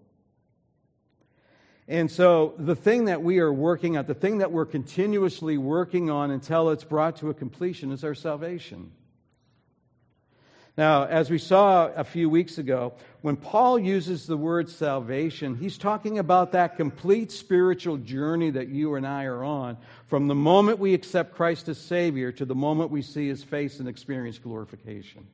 And 1.87 2.09
so, 2.09 2.55
the 2.57 2.75
thing 2.75 3.05
that 3.05 3.21
we 3.21 3.39
are 3.39 3.53
working 3.53 3.95
at, 3.95 4.07
the 4.07 4.15
thing 4.15 4.39
that 4.39 4.51
we're 4.51 4.65
continuously 4.65 5.57
working 5.57 6.09
on 6.09 6.31
until 6.31 6.71
it's 6.71 6.83
brought 6.83 7.17
to 7.17 7.29
a 7.29 7.33
completion, 7.33 7.91
is 7.91 8.03
our 8.03 8.15
salvation. 8.15 8.91
Now, 10.77 11.05
as 11.05 11.29
we 11.29 11.38
saw 11.38 11.88
a 11.96 12.03
few 12.03 12.29
weeks 12.29 12.58
ago, 12.58 12.94
when 13.22 13.38
Paul 13.38 13.79
uses 13.79 14.27
the 14.27 14.36
word 14.36 14.70
salvation, 14.70 15.55
he's 15.55 15.77
talking 15.77 16.20
about 16.20 16.51
that 16.51 16.75
complete 16.75 17.32
spiritual 17.32 17.98
journey 17.98 18.50
that 18.50 18.67
you 18.67 18.96
and 18.96 19.08
I 19.08 19.24
are 19.24 19.44
on 19.44 19.77
from 20.08 20.27
the 20.27 20.36
moment 20.36 20.79
we 20.79 20.94
accept 20.94 21.34
Christ 21.34 21.70
as 21.70 21.77
Savior 21.77 22.34
to 22.34 22.46
the 22.46 22.55
moment 22.55 22.91
we 22.91 23.01
see 23.01 23.29
His 23.29 23.41
face 23.41 23.79
and 23.79 23.88
experience 23.88 24.38
glorification. 24.38 25.25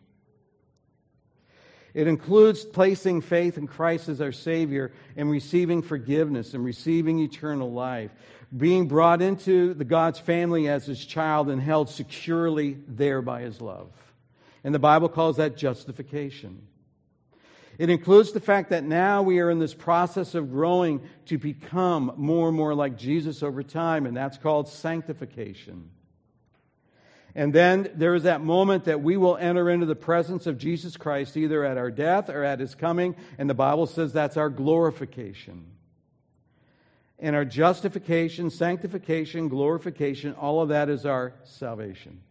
It 1.96 2.08
includes 2.08 2.64
placing 2.64 3.22
faith 3.22 3.58
in 3.58 3.68
Christ 3.68 4.10
as 4.10 4.22
our 4.22 4.32
Savior 4.32 4.94
and 5.18 5.30
receiving 5.30 5.82
forgiveness 5.82 6.54
and 6.54 6.64
receiving 6.64 7.20
eternal 7.20 7.74
life, 7.74 8.12
being 8.56 8.88
brought 8.88 9.22
into 9.24 9.74
the 9.74 9.86
God's 9.86 10.20
family 10.20 10.70
as 10.70 10.86
His 10.86 11.04
child 11.04 11.50
and 11.50 11.60
held 11.60 11.90
securely 11.90 12.78
there 12.88 13.24
by 13.24 13.42
His 13.42 13.60
love. 13.60 13.90
And 14.64 14.74
the 14.76 14.80
Bible 14.80 15.10
calls 15.10 15.38
that 15.38 15.58
justification. 15.58 16.68
It 17.78 17.90
includes 17.90 18.32
the 18.32 18.40
fact 18.40 18.70
that 18.70 18.84
now 18.84 19.24
we 19.24 19.40
are 19.40 19.50
in 19.50 19.60
this 19.60 19.74
process 19.74 20.36
of 20.36 20.52
growing 20.52 21.02
to 21.26 21.38
become 21.38 22.14
more 22.16 22.48
and 22.48 22.56
more 22.56 22.76
like 22.76 22.98
Jesus 22.98 23.42
over 23.42 23.64
time, 23.64 24.06
and 24.06 24.16
that's 24.16 24.38
called 24.38 24.68
sanctification. 24.68 25.90
And 27.34 27.54
then 27.54 27.90
there 27.96 28.14
is 28.14 28.24
that 28.24 28.42
moment 28.42 28.86
that 28.86 29.02
we 29.02 29.16
will 29.16 29.38
enter 29.38 29.70
into 29.70 29.86
the 29.86 29.96
presence 29.96 30.48
of 30.48 30.58
Jesus 30.58 30.98
Christ 30.98 31.38
either 31.38 31.64
at 31.64 31.78
our 31.78 31.90
death 31.90 32.30
or 32.30 32.44
at 32.44 32.60
his 32.60 32.76
coming. 32.76 33.16
And 33.38 33.50
the 33.50 33.54
Bible 33.54 33.88
says 33.88 34.12
that's 34.12 34.38
our 34.38 34.50
glorification. 34.50 35.66
And 37.20 37.36
our 37.36 37.46
justification, 37.46 38.50
sanctification, 38.50 39.48
glorification, 39.48 40.34
all 40.34 40.62
of 40.62 40.70
that 40.70 40.90
is 40.90 41.06
our 41.06 41.34
salvation. 41.46 42.22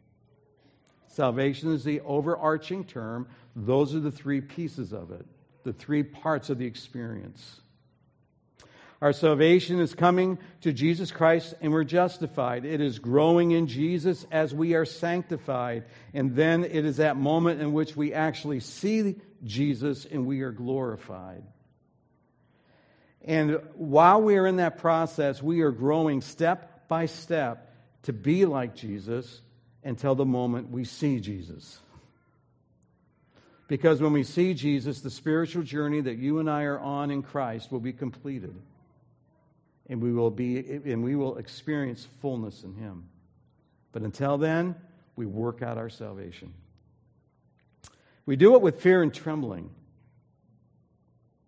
Salvation 1.10 1.72
is 1.74 1.82
the 1.82 2.00
overarching 2.02 2.84
term. 2.84 3.28
Those 3.56 3.94
are 3.94 4.00
the 4.00 4.12
three 4.12 4.40
pieces 4.40 4.92
of 4.92 5.10
it, 5.10 5.26
the 5.64 5.72
three 5.72 6.04
parts 6.04 6.50
of 6.50 6.58
the 6.58 6.66
experience. 6.66 7.60
Our 9.02 9.12
salvation 9.12 9.80
is 9.80 9.94
coming 9.94 10.38
to 10.60 10.72
Jesus 10.72 11.10
Christ 11.10 11.54
and 11.60 11.72
we're 11.72 11.84
justified. 11.84 12.64
It 12.64 12.80
is 12.80 12.98
growing 12.98 13.50
in 13.50 13.66
Jesus 13.66 14.24
as 14.30 14.54
we 14.54 14.74
are 14.74 14.84
sanctified. 14.84 15.84
And 16.14 16.36
then 16.36 16.64
it 16.64 16.84
is 16.84 16.98
that 16.98 17.16
moment 17.16 17.60
in 17.60 17.72
which 17.72 17.96
we 17.96 18.12
actually 18.12 18.60
see 18.60 19.16
Jesus 19.42 20.04
and 20.04 20.26
we 20.26 20.42
are 20.42 20.52
glorified. 20.52 21.42
And 23.24 23.60
while 23.74 24.22
we 24.22 24.36
are 24.36 24.46
in 24.46 24.56
that 24.56 24.78
process, 24.78 25.42
we 25.42 25.62
are 25.62 25.72
growing 25.72 26.20
step 26.20 26.86
by 26.88 27.06
step 27.06 27.74
to 28.02 28.12
be 28.12 28.44
like 28.44 28.76
Jesus 28.76 29.40
until 29.84 30.14
the 30.14 30.24
moment 30.24 30.70
we 30.70 30.84
see 30.84 31.20
Jesus. 31.20 31.80
Because 33.68 34.02
when 34.02 34.12
we 34.12 34.24
see 34.24 34.52
Jesus, 34.54 35.00
the 35.00 35.10
spiritual 35.10 35.62
journey 35.62 36.00
that 36.00 36.18
you 36.18 36.40
and 36.40 36.50
I 36.50 36.64
are 36.64 36.80
on 36.80 37.10
in 37.10 37.22
Christ 37.22 37.70
will 37.70 37.80
be 37.80 37.92
completed 37.92 38.54
and 39.88 40.00
we 40.00 40.12
will 40.12 40.30
be 40.30 40.58
and 40.58 41.04
we 41.04 41.16
will 41.16 41.36
experience 41.36 42.06
fullness 42.20 42.62
in 42.62 42.74
him. 42.74 43.08
But 43.92 44.02
until 44.02 44.38
then, 44.38 44.76
we 45.16 45.26
work 45.26 45.62
out 45.62 45.78
our 45.78 45.88
salvation. 45.88 46.54
We 48.24 48.36
do 48.36 48.54
it 48.54 48.62
with 48.62 48.80
fear 48.80 49.02
and 49.02 49.12
trembling. 49.12 49.70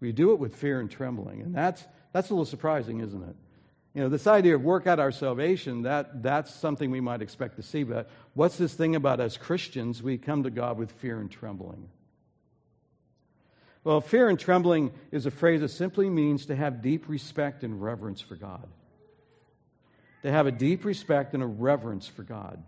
We 0.00 0.10
do 0.12 0.32
it 0.32 0.40
with 0.40 0.56
fear 0.56 0.80
and 0.80 0.90
trembling. 0.90 1.40
And 1.40 1.54
that's 1.54 1.84
that's 2.12 2.30
a 2.30 2.34
little 2.34 2.44
surprising, 2.44 3.00
isn't 3.00 3.22
it? 3.22 3.36
You 3.94 4.02
know, 4.02 4.08
this 4.08 4.26
idea 4.26 4.54
of 4.54 4.62
work 4.62 4.86
out 4.86 4.98
our 4.98 5.12
salvation, 5.12 5.82
that, 5.82 6.22
that's 6.22 6.54
something 6.54 6.90
we 6.90 7.00
might 7.00 7.20
expect 7.20 7.56
to 7.56 7.62
see. 7.62 7.82
But 7.82 8.08
what's 8.32 8.56
this 8.56 8.72
thing 8.72 8.96
about 8.96 9.20
as 9.20 9.36
Christians, 9.36 10.02
we 10.02 10.16
come 10.16 10.44
to 10.44 10.50
God 10.50 10.78
with 10.78 10.90
fear 10.90 11.20
and 11.20 11.30
trembling? 11.30 11.88
Well, 13.84 14.00
fear 14.00 14.28
and 14.28 14.38
trembling 14.38 14.92
is 15.10 15.26
a 15.26 15.30
phrase 15.30 15.60
that 15.60 15.68
simply 15.68 16.08
means 16.08 16.46
to 16.46 16.56
have 16.56 16.80
deep 16.80 17.08
respect 17.08 17.64
and 17.64 17.82
reverence 17.82 18.20
for 18.20 18.36
God. 18.36 18.66
To 20.22 20.30
have 20.30 20.46
a 20.46 20.52
deep 20.52 20.84
respect 20.84 21.34
and 21.34 21.42
a 21.42 21.46
reverence 21.46 22.06
for 22.06 22.22
God. 22.22 22.62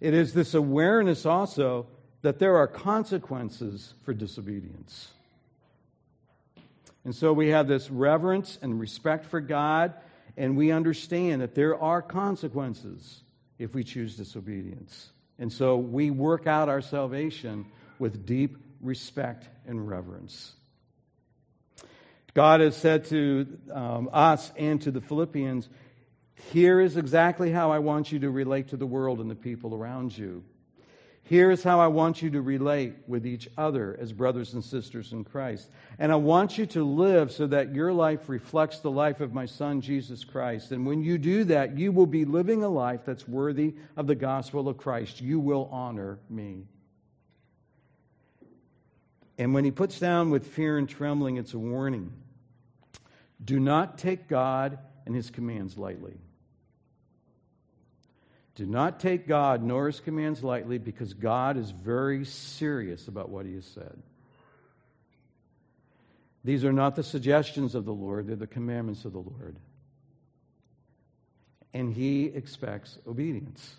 It 0.00 0.14
is 0.14 0.34
this 0.34 0.52
awareness 0.52 1.24
also 1.24 1.86
that 2.22 2.38
there 2.38 2.56
are 2.56 2.66
consequences 2.66 3.94
for 4.04 4.12
disobedience. 4.12 5.12
And 7.04 7.14
so 7.14 7.32
we 7.32 7.48
have 7.48 7.68
this 7.68 7.90
reverence 7.90 8.58
and 8.60 8.78
respect 8.78 9.26
for 9.26 9.40
God, 9.40 9.94
and 10.36 10.56
we 10.56 10.70
understand 10.70 11.42
that 11.42 11.54
there 11.54 11.80
are 11.80 12.02
consequences 12.02 13.22
if 13.58 13.74
we 13.74 13.84
choose 13.84 14.16
disobedience. 14.16 15.10
And 15.38 15.52
so 15.52 15.76
we 15.76 16.10
work 16.10 16.46
out 16.46 16.68
our 16.68 16.80
salvation 16.80 17.66
with 17.98 18.26
deep 18.26 18.56
respect 18.80 19.48
and 19.66 19.88
reverence. 19.88 20.52
God 22.34 22.60
has 22.60 22.76
said 22.76 23.06
to 23.06 23.58
um, 23.72 24.10
us 24.12 24.52
and 24.56 24.80
to 24.82 24.90
the 24.90 25.00
Philippians, 25.00 25.68
here 26.52 26.80
is 26.80 26.96
exactly 26.96 27.50
how 27.50 27.72
I 27.72 27.80
want 27.80 28.12
you 28.12 28.20
to 28.20 28.30
relate 28.30 28.68
to 28.68 28.76
the 28.76 28.86
world 28.86 29.20
and 29.20 29.30
the 29.30 29.34
people 29.34 29.74
around 29.74 30.16
you. 30.16 30.44
Here 31.28 31.50
is 31.50 31.62
how 31.62 31.78
I 31.78 31.88
want 31.88 32.22
you 32.22 32.30
to 32.30 32.40
relate 32.40 32.94
with 33.06 33.26
each 33.26 33.50
other 33.58 33.94
as 34.00 34.14
brothers 34.14 34.54
and 34.54 34.64
sisters 34.64 35.12
in 35.12 35.24
Christ. 35.24 35.68
And 35.98 36.10
I 36.10 36.14
want 36.14 36.56
you 36.56 36.64
to 36.64 36.82
live 36.82 37.30
so 37.30 37.46
that 37.48 37.74
your 37.74 37.92
life 37.92 38.30
reflects 38.30 38.78
the 38.78 38.90
life 38.90 39.20
of 39.20 39.34
my 39.34 39.44
son, 39.44 39.82
Jesus 39.82 40.24
Christ. 40.24 40.72
And 40.72 40.86
when 40.86 41.02
you 41.02 41.18
do 41.18 41.44
that, 41.44 41.76
you 41.76 41.92
will 41.92 42.06
be 42.06 42.24
living 42.24 42.62
a 42.62 42.68
life 42.70 43.00
that's 43.04 43.28
worthy 43.28 43.74
of 43.94 44.06
the 44.06 44.14
gospel 44.14 44.70
of 44.70 44.78
Christ. 44.78 45.20
You 45.20 45.38
will 45.38 45.68
honor 45.70 46.18
me. 46.30 46.64
And 49.36 49.52
when 49.52 49.66
he 49.66 49.70
puts 49.70 50.00
down 50.00 50.30
with 50.30 50.46
fear 50.46 50.78
and 50.78 50.88
trembling, 50.88 51.36
it's 51.36 51.52
a 51.52 51.58
warning. 51.58 52.10
Do 53.44 53.60
not 53.60 53.98
take 53.98 54.28
God 54.28 54.78
and 55.04 55.14
his 55.14 55.28
commands 55.28 55.76
lightly. 55.76 56.16
Do 58.58 58.66
not 58.66 58.98
take 58.98 59.28
God 59.28 59.62
nor 59.62 59.86
his 59.86 60.00
commands 60.00 60.42
lightly 60.42 60.78
because 60.78 61.14
God 61.14 61.56
is 61.56 61.70
very 61.70 62.24
serious 62.24 63.06
about 63.06 63.28
what 63.28 63.46
he 63.46 63.54
has 63.54 63.64
said. 63.64 64.02
These 66.42 66.64
are 66.64 66.72
not 66.72 66.96
the 66.96 67.04
suggestions 67.04 67.76
of 67.76 67.84
the 67.84 67.92
Lord, 67.92 68.26
they're 68.26 68.34
the 68.34 68.48
commandments 68.48 69.04
of 69.04 69.12
the 69.12 69.20
Lord. 69.20 69.54
And 71.72 71.94
he 71.94 72.24
expects 72.24 72.98
obedience. 73.06 73.76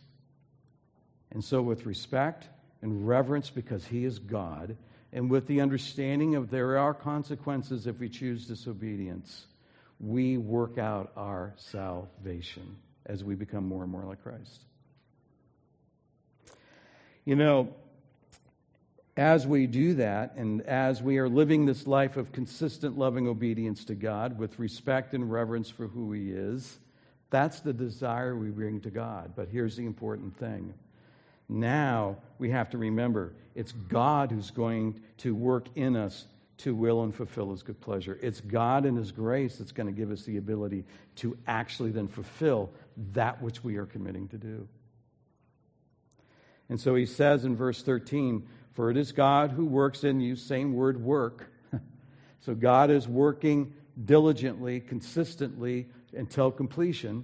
And 1.32 1.44
so, 1.44 1.62
with 1.62 1.86
respect 1.86 2.48
and 2.82 3.06
reverence, 3.06 3.50
because 3.50 3.84
he 3.84 4.06
is 4.06 4.18
God, 4.18 4.78
and 5.12 5.30
with 5.30 5.46
the 5.48 5.60
understanding 5.60 6.36
of 6.36 6.52
there 6.52 6.78
are 6.78 6.94
consequences 6.94 7.86
if 7.86 8.00
we 8.00 8.08
choose 8.08 8.46
disobedience, 8.46 9.48
we 10.00 10.38
work 10.38 10.78
out 10.78 11.12
our 11.18 11.54
salvation 11.58 12.78
as 13.06 13.26
we 13.26 13.36
become 13.36 13.68
more 13.68 13.84
and 13.84 13.92
more 13.92 14.06
like 14.06 14.24
Christ. 14.24 14.64
You 17.30 17.36
know, 17.36 17.76
as 19.16 19.46
we 19.46 19.68
do 19.68 19.94
that, 19.94 20.34
and 20.36 20.64
as 20.64 21.04
we 21.04 21.20
are 21.20 21.30
living 21.30 21.68
this 21.68 21.86
life 21.86 22.18
of 22.18 22.32
consistent 22.32 22.98
loving 22.98 23.28
obedience 23.28 23.86
to 23.86 23.94
God 23.94 24.40
with 24.40 24.58
respect 24.58 25.14
and 25.14 25.32
reverence 25.32 25.70
for 25.70 25.86
who 25.86 26.12
He 26.12 26.32
is, 26.32 26.80
that's 27.30 27.60
the 27.60 27.72
desire 27.72 28.36
we 28.36 28.50
bring 28.50 28.82
to 28.82 28.90
God. 28.90 29.34
But 29.36 29.48
here's 29.48 29.76
the 29.76 29.86
important 29.86 30.36
thing. 30.38 30.74
Now 31.48 32.18
we 32.40 32.50
have 32.50 32.72
to 32.72 32.80
remember 32.80 33.34
it's 33.54 33.74
God 33.74 34.32
who's 34.32 34.50
going 34.50 35.00
to 35.20 35.36
work 35.36 35.68
in 35.76 35.96
us 35.96 36.26
to 36.58 36.74
will 36.74 37.04
and 37.04 37.14
fulfill 37.14 37.52
His 37.52 37.62
good 37.62 37.80
pleasure. 37.80 38.18
It's 38.24 38.42
God 38.42 38.88
and 38.88 38.98
His 38.98 39.12
grace 39.12 39.58
that's 39.58 39.72
going 39.72 39.86
to 39.86 39.94
give 39.94 40.10
us 40.10 40.24
the 40.24 40.38
ability 40.38 40.84
to 41.18 41.38
actually 41.46 41.92
then 41.92 42.08
fulfill 42.08 42.72
that 43.14 43.40
which 43.40 43.64
we 43.64 43.78
are 43.78 43.86
committing 43.86 44.28
to 44.30 44.40
do. 44.40 44.68
And 46.70 46.80
so 46.80 46.96
he 46.96 47.06
says 47.06 47.46
in 47.46 47.56
verse 47.56 47.82
13, 47.82 48.48
For 48.74 48.92
it 48.92 48.98
is 48.98 49.12
God 49.12 49.52
who 49.52 49.66
works 49.66 50.04
in 50.04 50.22
you, 50.22 50.36
same 50.36 50.74
word, 50.74 51.04
work. 51.04 51.52
so 52.42 52.54
God 52.54 52.92
is 52.92 53.08
working 53.08 53.74
diligently, 54.06 54.80
consistently, 54.80 55.88
until 56.16 56.52
completion 56.52 57.24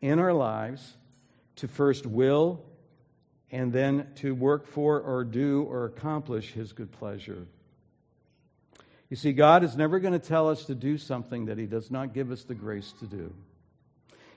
in 0.00 0.18
our 0.18 0.32
lives 0.32 0.96
to 1.56 1.68
first 1.68 2.06
will 2.06 2.64
and 3.50 3.72
then 3.72 4.06
to 4.16 4.34
work 4.34 4.66
for 4.66 5.00
or 5.00 5.24
do 5.24 5.62
or 5.64 5.84
accomplish 5.84 6.52
his 6.52 6.72
good 6.72 6.90
pleasure. 6.90 7.46
You 9.10 9.16
see, 9.16 9.32
God 9.32 9.62
is 9.62 9.76
never 9.76 10.00
going 10.00 10.14
to 10.14 10.18
tell 10.18 10.48
us 10.48 10.64
to 10.64 10.74
do 10.74 10.96
something 10.96 11.44
that 11.46 11.58
he 11.58 11.66
does 11.66 11.90
not 11.90 12.14
give 12.14 12.30
us 12.30 12.44
the 12.44 12.54
grace 12.54 12.92
to 13.00 13.06
do. 13.06 13.34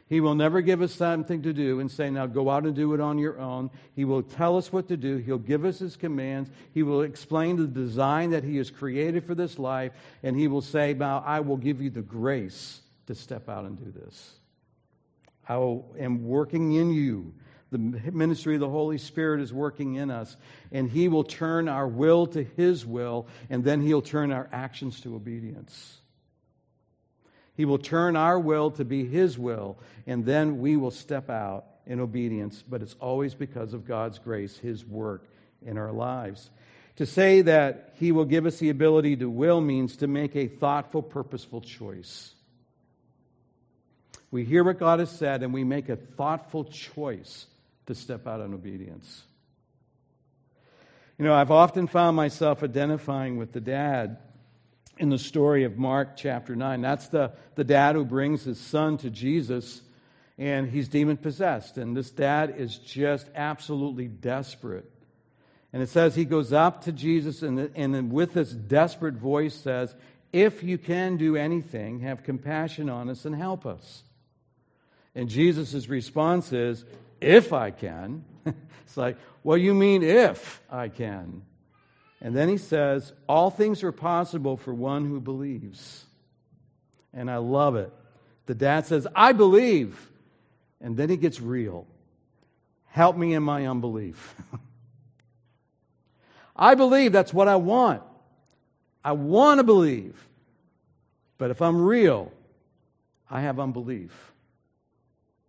He 0.07 0.21
will 0.21 0.35
never 0.35 0.61
give 0.61 0.83
us 0.83 0.93
something 0.93 1.41
to 1.41 1.51
do 1.51 1.79
and 1.79 1.89
say, 1.89 2.11
now 2.11 2.27
go 2.27 2.49
out 2.51 2.65
and 2.65 2.75
do 2.75 2.93
it 2.93 2.99
on 2.99 3.17
your 3.17 3.39
own. 3.39 3.71
He 3.95 4.05
will 4.05 4.21
tell 4.21 4.55
us 4.55 4.71
what 4.71 4.87
to 4.89 4.97
do. 4.97 5.17
He'll 5.17 5.39
give 5.39 5.65
us 5.65 5.79
his 5.79 5.97
commands. 5.97 6.51
He 6.75 6.83
will 6.83 7.01
explain 7.01 7.55
the 7.55 7.65
design 7.65 8.29
that 8.29 8.43
he 8.43 8.57
has 8.57 8.69
created 8.69 9.25
for 9.25 9.33
this 9.33 9.57
life. 9.57 9.93
And 10.21 10.37
he 10.37 10.47
will 10.47 10.61
say, 10.61 10.93
now 10.93 11.23
I 11.25 11.39
will 11.39 11.57
give 11.57 11.81
you 11.81 11.89
the 11.89 12.03
grace 12.03 12.81
to 13.07 13.15
step 13.15 13.49
out 13.49 13.65
and 13.65 13.79
do 13.79 13.91
this. 13.99 14.33
I 15.49 15.55
am 15.99 16.27
working 16.27 16.73
in 16.73 16.91
you. 16.91 17.33
The 17.71 17.79
ministry 17.79 18.53
of 18.53 18.61
the 18.61 18.69
Holy 18.69 18.99
Spirit 18.99 19.41
is 19.41 19.51
working 19.51 19.95
in 19.95 20.11
us. 20.11 20.37
And 20.71 20.87
he 20.87 21.07
will 21.07 21.23
turn 21.23 21.67
our 21.67 21.87
will 21.87 22.27
to 22.27 22.43
his 22.43 22.85
will. 22.85 23.25
And 23.49 23.63
then 23.63 23.81
he'll 23.81 24.03
turn 24.03 24.31
our 24.31 24.47
actions 24.51 25.01
to 25.01 25.15
obedience. 25.15 25.97
He 27.55 27.65
will 27.65 27.77
turn 27.77 28.15
our 28.15 28.39
will 28.39 28.71
to 28.71 28.85
be 28.85 29.05
His 29.05 29.39
will, 29.39 29.77
and 30.05 30.25
then 30.25 30.59
we 30.59 30.75
will 30.75 30.91
step 30.91 31.29
out 31.29 31.65
in 31.85 31.99
obedience. 31.99 32.63
But 32.67 32.81
it's 32.81 32.95
always 32.99 33.33
because 33.33 33.73
of 33.73 33.87
God's 33.87 34.19
grace, 34.19 34.57
His 34.57 34.85
work 34.85 35.25
in 35.65 35.77
our 35.77 35.91
lives. 35.91 36.49
To 36.97 37.05
say 37.05 37.41
that 37.41 37.93
He 37.95 38.11
will 38.11 38.25
give 38.25 38.45
us 38.45 38.57
the 38.57 38.69
ability 38.69 39.17
to 39.17 39.29
will 39.29 39.61
means 39.61 39.97
to 39.97 40.07
make 40.07 40.35
a 40.35 40.47
thoughtful, 40.47 41.01
purposeful 41.01 41.61
choice. 41.61 42.33
We 44.31 44.43
hear 44.43 44.63
what 44.63 44.79
God 44.79 44.99
has 44.99 45.11
said, 45.11 45.43
and 45.43 45.53
we 45.53 45.63
make 45.63 45.87
a 45.87 45.95
thoughtful 45.95 46.65
choice 46.65 47.45
to 47.85 47.95
step 47.95 48.27
out 48.27 48.41
in 48.41 48.53
obedience. 48.53 49.23
You 51.17 51.23
know, 51.23 51.33
I've 51.33 51.51
often 51.51 51.87
found 51.87 52.17
myself 52.17 52.61
identifying 52.61 53.37
with 53.37 53.53
the 53.53 53.61
dad 53.61 54.17
in 54.97 55.09
the 55.09 55.17
story 55.17 55.63
of 55.63 55.77
Mark 55.77 56.15
chapter 56.15 56.55
9. 56.55 56.81
That's 56.81 57.07
the, 57.07 57.31
the 57.55 57.63
dad 57.63 57.95
who 57.95 58.05
brings 58.05 58.43
his 58.43 58.59
son 58.59 58.97
to 58.99 59.09
Jesus, 59.09 59.81
and 60.37 60.69
he's 60.69 60.87
demon 60.87 61.17
possessed. 61.17 61.77
And 61.77 61.95
this 61.95 62.11
dad 62.11 62.55
is 62.57 62.77
just 62.77 63.27
absolutely 63.35 64.07
desperate. 64.07 64.89
And 65.73 65.83
it 65.83 65.89
says 65.89 66.15
he 66.15 66.23
goes 66.23 66.53
up 66.53 66.85
to 66.85 66.93
Jesus 66.93 67.41
and, 67.41 67.69
and 67.75 68.11
with 68.11 68.33
this 68.33 68.51
desperate 68.51 69.15
voice 69.15 69.53
says, 69.53 69.93
If 70.31 70.63
you 70.63 70.77
can 70.77 71.17
do 71.17 71.35
anything, 71.35 71.99
have 71.99 72.23
compassion 72.23 72.89
on 72.89 73.09
us 73.09 73.25
and 73.25 73.35
help 73.35 73.65
us. 73.65 74.03
And 75.13 75.27
Jesus' 75.27 75.89
response 75.89 76.53
is, 76.53 76.85
If 77.19 77.51
I 77.51 77.71
can. 77.71 78.23
it's 78.45 78.95
like, 78.95 79.17
Well, 79.43 79.57
you 79.57 79.73
mean 79.73 80.01
if 80.01 80.61
I 80.69 80.87
can? 80.87 81.41
And 82.25 82.35
then 82.35 82.49
he 82.49 82.57
says, 82.57 83.13
All 83.29 83.51
things 83.51 83.83
are 83.83 83.91
possible 83.91 84.57
for 84.57 84.73
one 84.73 85.05
who 85.05 85.21
believes. 85.21 86.05
And 87.13 87.29
I 87.29 87.37
love 87.37 87.75
it. 87.75 87.93
The 88.47 88.55
dad 88.55 88.87
says, 88.87 89.05
I 89.15 89.31
believe. 89.31 90.09
And 90.81 90.97
then 90.97 91.11
he 91.11 91.17
gets 91.17 91.39
real. 91.39 91.85
Help 92.87 93.15
me 93.15 93.35
in 93.35 93.43
my 93.43 93.67
unbelief. 93.67 94.33
I 96.55 96.73
believe 96.73 97.11
that's 97.11 97.31
what 97.31 97.47
I 97.47 97.57
want. 97.57 98.01
I 99.03 99.11
want 99.11 99.59
to 99.59 99.63
believe. 99.63 100.15
But 101.37 101.51
if 101.51 101.61
I'm 101.61 101.79
real, 101.79 102.31
I 103.29 103.41
have 103.41 103.59
unbelief. 103.59 104.33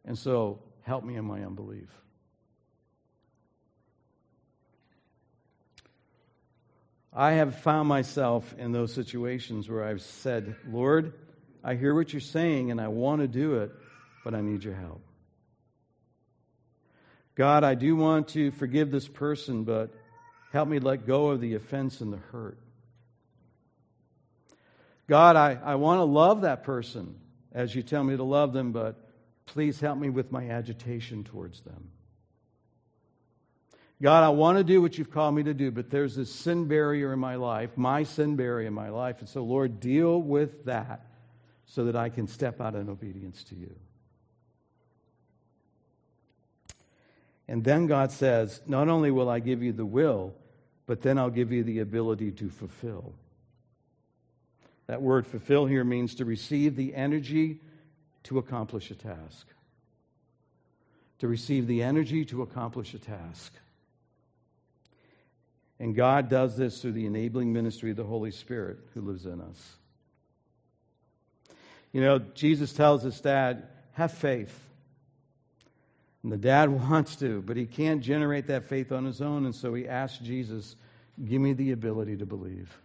And 0.04 0.18
so, 0.18 0.58
help 0.82 1.04
me 1.04 1.16
in 1.16 1.24
my 1.24 1.42
unbelief. 1.42 1.88
I 7.18 7.32
have 7.32 7.56
found 7.60 7.88
myself 7.88 8.54
in 8.58 8.72
those 8.72 8.92
situations 8.92 9.70
where 9.70 9.82
I've 9.82 10.02
said, 10.02 10.54
Lord, 10.70 11.14
I 11.64 11.74
hear 11.74 11.94
what 11.94 12.12
you're 12.12 12.20
saying 12.20 12.70
and 12.70 12.78
I 12.78 12.88
want 12.88 13.22
to 13.22 13.26
do 13.26 13.54
it, 13.54 13.72
but 14.22 14.34
I 14.34 14.42
need 14.42 14.62
your 14.62 14.74
help. 14.74 15.00
God, 17.34 17.64
I 17.64 17.74
do 17.74 17.96
want 17.96 18.28
to 18.28 18.50
forgive 18.50 18.90
this 18.90 19.08
person, 19.08 19.64
but 19.64 19.94
help 20.52 20.68
me 20.68 20.78
let 20.78 21.06
go 21.06 21.28
of 21.28 21.40
the 21.40 21.54
offense 21.54 22.02
and 22.02 22.12
the 22.12 22.18
hurt. 22.18 22.58
God, 25.08 25.36
I, 25.36 25.58
I 25.64 25.76
want 25.76 26.00
to 26.00 26.04
love 26.04 26.42
that 26.42 26.64
person 26.64 27.14
as 27.50 27.74
you 27.74 27.82
tell 27.82 28.04
me 28.04 28.14
to 28.18 28.24
love 28.24 28.52
them, 28.52 28.72
but 28.72 28.94
please 29.46 29.80
help 29.80 29.96
me 29.98 30.10
with 30.10 30.30
my 30.30 30.50
agitation 30.50 31.24
towards 31.24 31.62
them. 31.62 31.92
God, 34.00 34.24
I 34.24 34.28
want 34.28 34.58
to 34.58 34.64
do 34.64 34.82
what 34.82 34.98
you've 34.98 35.10
called 35.10 35.34
me 35.34 35.42
to 35.44 35.54
do, 35.54 35.70
but 35.70 35.90
there's 35.90 36.16
this 36.16 36.30
sin 36.30 36.66
barrier 36.66 37.14
in 37.14 37.18
my 37.18 37.36
life, 37.36 37.70
my 37.76 38.02
sin 38.02 38.36
barrier 38.36 38.68
in 38.68 38.74
my 38.74 38.90
life. 38.90 39.20
And 39.20 39.28
so, 39.28 39.42
Lord, 39.42 39.80
deal 39.80 40.20
with 40.20 40.66
that 40.66 41.06
so 41.64 41.84
that 41.86 41.96
I 41.96 42.10
can 42.10 42.28
step 42.28 42.60
out 42.60 42.74
in 42.74 42.90
obedience 42.90 43.42
to 43.44 43.54
you. 43.54 43.74
And 47.48 47.64
then 47.64 47.86
God 47.86 48.12
says, 48.12 48.60
Not 48.66 48.88
only 48.88 49.10
will 49.10 49.30
I 49.30 49.40
give 49.40 49.62
you 49.62 49.72
the 49.72 49.86
will, 49.86 50.34
but 50.86 51.00
then 51.00 51.16
I'll 51.16 51.30
give 51.30 51.50
you 51.50 51.64
the 51.64 51.78
ability 51.78 52.32
to 52.32 52.50
fulfill. 52.50 53.14
That 54.88 55.00
word 55.00 55.26
fulfill 55.26 55.66
here 55.66 55.84
means 55.84 56.14
to 56.16 56.24
receive 56.24 56.76
the 56.76 56.94
energy 56.94 57.60
to 58.24 58.38
accomplish 58.38 58.90
a 58.90 58.94
task. 58.94 59.46
To 61.20 61.28
receive 61.28 61.66
the 61.66 61.82
energy 61.82 62.24
to 62.26 62.42
accomplish 62.42 62.92
a 62.92 62.98
task. 62.98 63.52
And 65.78 65.94
God 65.94 66.28
does 66.28 66.56
this 66.56 66.80
through 66.80 66.92
the 66.92 67.06
enabling 67.06 67.52
ministry 67.52 67.90
of 67.90 67.96
the 67.96 68.04
Holy 68.04 68.30
Spirit 68.30 68.78
who 68.94 69.02
lives 69.02 69.26
in 69.26 69.40
us. 69.40 69.76
You 71.92 72.00
know, 72.00 72.18
Jesus 72.18 72.72
tells 72.72 73.02
his 73.02 73.20
dad, 73.20 73.68
have 73.92 74.12
faith. 74.12 74.58
And 76.22 76.32
the 76.32 76.36
dad 76.36 76.70
wants 76.90 77.16
to, 77.16 77.42
but 77.42 77.56
he 77.56 77.66
can't 77.66 78.00
generate 78.00 78.46
that 78.48 78.64
faith 78.64 78.92
on 78.92 79.04
his 79.04 79.20
own. 79.20 79.44
And 79.44 79.54
so 79.54 79.74
he 79.74 79.88
asks 79.88 80.18
Jesus, 80.18 80.76
Give 81.24 81.40
me 81.40 81.54
the 81.54 81.72
ability 81.72 82.18
to 82.18 82.26
believe. 82.26 82.78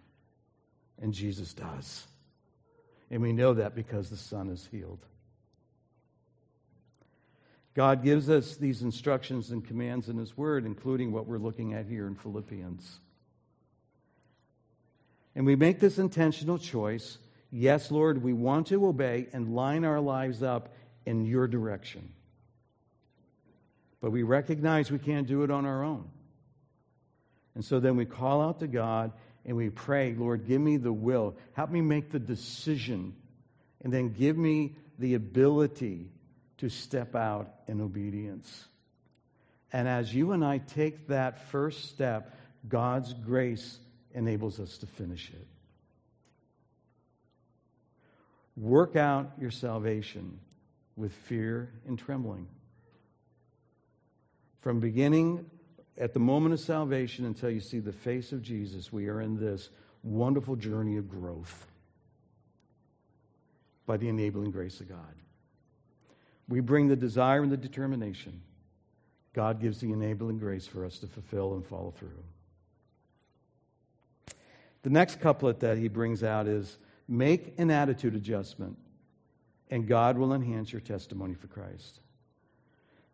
And 1.01 1.13
Jesus 1.13 1.53
does. 1.53 2.07
And 3.09 3.21
we 3.21 3.33
know 3.33 3.53
that 3.55 3.75
because 3.75 4.09
the 4.09 4.17
son 4.17 4.49
is 4.49 4.69
healed. 4.71 5.05
God 7.73 8.03
gives 8.03 8.29
us 8.29 8.57
these 8.57 8.81
instructions 8.81 9.51
and 9.51 9.65
commands 9.65 10.09
in 10.09 10.17
His 10.17 10.35
Word, 10.37 10.65
including 10.65 11.11
what 11.11 11.25
we're 11.25 11.37
looking 11.37 11.73
at 11.73 11.85
here 11.85 12.05
in 12.07 12.15
Philippians. 12.15 12.99
And 15.35 15.45
we 15.45 15.55
make 15.55 15.79
this 15.79 15.97
intentional 15.97 16.57
choice. 16.57 17.17
Yes, 17.51 17.89
Lord, 17.89 18.21
we 18.21 18.33
want 18.33 18.67
to 18.67 18.85
obey 18.85 19.27
and 19.31 19.55
line 19.55 19.85
our 19.85 20.01
lives 20.01 20.43
up 20.43 20.73
in 21.05 21.25
your 21.25 21.47
direction. 21.47 22.11
But 24.01 24.11
we 24.11 24.23
recognize 24.23 24.91
we 24.91 24.99
can't 24.99 25.27
do 25.27 25.43
it 25.43 25.51
on 25.51 25.65
our 25.65 25.83
own. 25.83 26.09
And 27.55 27.63
so 27.63 27.79
then 27.79 27.95
we 27.95 28.05
call 28.05 28.41
out 28.41 28.59
to 28.59 28.67
God 28.67 29.11
and 29.45 29.55
we 29.55 29.69
pray, 29.69 30.13
Lord, 30.13 30.47
give 30.47 30.61
me 30.61 30.77
the 30.77 30.93
will. 30.93 31.35
Help 31.53 31.71
me 31.71 31.81
make 31.81 32.11
the 32.11 32.19
decision. 32.19 33.15
And 33.81 33.91
then 33.91 34.13
give 34.13 34.37
me 34.37 34.75
the 34.99 35.15
ability 35.15 36.09
to 36.61 36.69
step 36.69 37.15
out 37.15 37.55
in 37.67 37.81
obedience. 37.81 38.65
And 39.73 39.87
as 39.87 40.13
you 40.13 40.31
and 40.31 40.45
I 40.45 40.59
take 40.59 41.07
that 41.07 41.49
first 41.49 41.89
step, 41.89 42.35
God's 42.69 43.13
grace 43.15 43.79
enables 44.13 44.59
us 44.59 44.77
to 44.77 44.85
finish 44.85 45.31
it. 45.33 45.47
Work 48.55 48.95
out 48.95 49.31
your 49.39 49.49
salvation 49.49 50.39
with 50.95 51.13
fear 51.13 51.71
and 51.87 51.97
trembling. 51.97 52.47
From 54.59 54.79
beginning 54.79 55.49
at 55.97 56.13
the 56.13 56.19
moment 56.19 56.53
of 56.53 56.59
salvation 56.59 57.25
until 57.25 57.49
you 57.49 57.59
see 57.59 57.79
the 57.79 57.91
face 57.91 58.31
of 58.33 58.43
Jesus, 58.43 58.93
we 58.93 59.07
are 59.07 59.19
in 59.19 59.39
this 59.39 59.69
wonderful 60.03 60.55
journey 60.55 60.97
of 60.97 61.09
growth 61.09 61.65
by 63.87 63.97
the 63.97 64.09
enabling 64.09 64.51
grace 64.51 64.79
of 64.79 64.87
God. 64.87 65.15
We 66.51 66.59
bring 66.59 66.89
the 66.89 66.97
desire 66.97 67.43
and 67.43 67.51
the 67.51 67.55
determination. 67.55 68.41
God 69.31 69.61
gives 69.61 69.79
the 69.79 69.93
enabling 69.93 70.37
grace 70.39 70.67
for 70.67 70.85
us 70.85 70.99
to 70.99 71.07
fulfill 71.07 71.53
and 71.53 71.65
follow 71.65 71.93
through. 71.97 72.23
The 74.83 74.89
next 74.89 75.21
couplet 75.21 75.61
that 75.61 75.77
he 75.77 75.87
brings 75.87 76.23
out 76.23 76.47
is 76.47 76.77
make 77.07 77.57
an 77.57 77.71
attitude 77.71 78.15
adjustment, 78.15 78.77
and 79.69 79.87
God 79.87 80.17
will 80.17 80.33
enhance 80.33 80.73
your 80.73 80.81
testimony 80.81 81.35
for 81.35 81.47
Christ. 81.47 82.01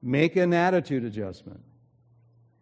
Make 0.02 0.36
an 0.36 0.52
attitude 0.52 1.06
adjustment, 1.06 1.62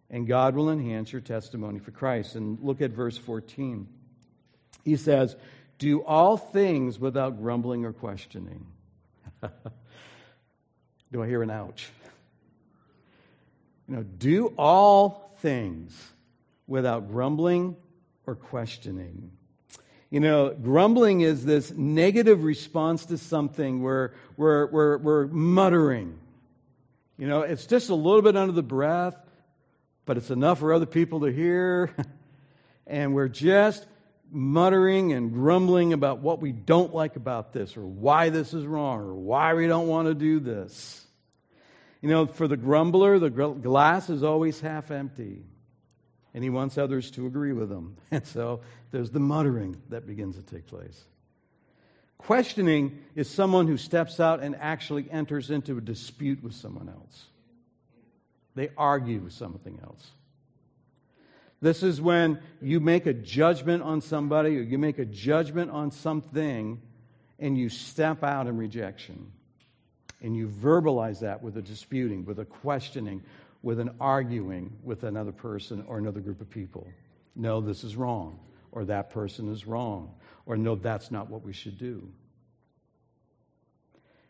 and 0.09 0.27
God 0.27 0.55
will 0.55 0.69
enhance 0.69 1.09
your 1.13 1.21
testimony 1.21 1.79
for 1.79 1.91
Christ. 1.91 2.35
And 2.35 2.59
look 2.61 2.81
at 2.81 2.91
verse 2.91 3.17
14. 3.17 3.87
He 4.83 4.97
says, 4.97 5.37
Do 5.79 6.03
all 6.03 6.35
things 6.35 6.99
without 6.99 7.39
grumbling 7.39 7.85
or 7.85 7.93
questioning. 7.93 8.65
do 11.11 11.23
I 11.23 11.27
hear 11.27 11.41
an 11.43 11.49
ouch? 11.49 11.89
You 13.87 13.97
know, 13.97 14.03
do 14.03 14.47
all 14.57 15.35
things 15.39 16.11
without 16.67 17.09
grumbling 17.09 17.75
or 18.25 18.35
questioning. 18.35 19.31
You 20.09 20.19
know, 20.19 20.53
grumbling 20.53 21.21
is 21.21 21.45
this 21.45 21.71
negative 21.71 22.43
response 22.43 23.05
to 23.07 23.17
something 23.17 23.83
where 23.83 24.13
we're, 24.37 24.67
we're, 24.67 24.97
we're 24.97 25.27
muttering. 25.27 26.17
You 27.17 27.27
know, 27.27 27.41
it's 27.41 27.65
just 27.65 27.89
a 27.89 27.95
little 27.95 28.21
bit 28.21 28.35
under 28.35 28.53
the 28.53 28.63
breath, 28.63 29.17
but 30.05 30.17
it's 30.17 30.29
enough 30.29 30.59
for 30.59 30.73
other 30.73 30.85
people 30.85 31.21
to 31.21 31.27
hear. 31.27 31.93
and 32.87 33.13
we're 33.13 33.27
just 33.27 33.85
muttering 34.31 35.13
and 35.13 35.31
grumbling 35.31 35.93
about 35.93 36.19
what 36.19 36.41
we 36.41 36.51
don't 36.51 36.93
like 36.93 37.15
about 37.15 37.53
this, 37.53 37.77
or 37.77 37.85
why 37.85 38.29
this 38.29 38.53
is 38.53 38.65
wrong, 38.65 38.99
or 38.99 39.13
why 39.13 39.53
we 39.53 39.67
don't 39.67 39.87
want 39.87 40.07
to 40.07 40.13
do 40.13 40.39
this. 40.39 41.05
You 42.01 42.09
know, 42.09 42.25
for 42.25 42.47
the 42.47 42.57
grumbler, 42.57 43.17
the 43.19 43.29
glass 43.29 44.09
is 44.09 44.23
always 44.23 44.59
half 44.59 44.91
empty 44.91 45.43
and 46.35 46.43
he 46.43 46.49
wants 46.49 46.77
others 46.77 47.09
to 47.11 47.25
agree 47.25 47.53
with 47.53 47.71
him. 47.71 47.95
And 48.11 48.27
so 48.27 48.59
there's 48.91 49.09
the 49.09 49.21
muttering 49.21 49.81
that 49.89 50.05
begins 50.05 50.35
to 50.35 50.43
take 50.43 50.67
place. 50.67 51.05
Questioning 52.17 52.99
is 53.15 53.29
someone 53.29 53.67
who 53.67 53.77
steps 53.77 54.19
out 54.19 54.41
and 54.41 54.55
actually 54.57 55.09
enters 55.09 55.49
into 55.49 55.77
a 55.77 55.81
dispute 55.81 56.43
with 56.43 56.53
someone 56.53 56.89
else. 56.89 57.25
They 58.53 58.69
argue 58.77 59.19
with 59.19 59.33
something 59.33 59.79
else. 59.81 60.11
This 61.61 61.83
is 61.83 62.01
when 62.01 62.39
you 62.61 62.79
make 62.79 63.05
a 63.05 63.13
judgment 63.13 63.83
on 63.83 64.01
somebody 64.01 64.57
or 64.57 64.61
you 64.61 64.77
make 64.77 64.99
a 64.99 65.05
judgment 65.05 65.71
on 65.71 65.91
something 65.91 66.81
and 67.39 67.57
you 67.57 67.69
step 67.69 68.23
out 68.23 68.47
in 68.47 68.57
rejection. 68.57 69.31
And 70.21 70.35
you 70.35 70.47
verbalize 70.47 71.19
that 71.19 71.41
with 71.41 71.57
a 71.57 71.61
disputing, 71.61 72.25
with 72.25 72.39
a 72.39 72.45
questioning, 72.45 73.23
with 73.65 73.79
an 73.79 73.95
arguing 73.99 74.77
with 74.83 75.03
another 75.03 75.31
person 75.31 75.83
or 75.87 75.97
another 75.97 76.19
group 76.19 76.39
of 76.39 76.49
people. 76.49 76.87
No, 77.35 77.61
this 77.61 77.83
is 77.83 77.95
wrong, 77.95 78.39
or 78.71 78.85
that 78.85 79.09
person 79.09 79.51
is 79.51 79.65
wrong, 79.65 80.13
or 80.45 80.55
no, 80.55 80.75
that's 80.75 81.09
not 81.09 81.29
what 81.31 81.43
we 81.43 81.51
should 81.51 81.77
do. 81.77 82.07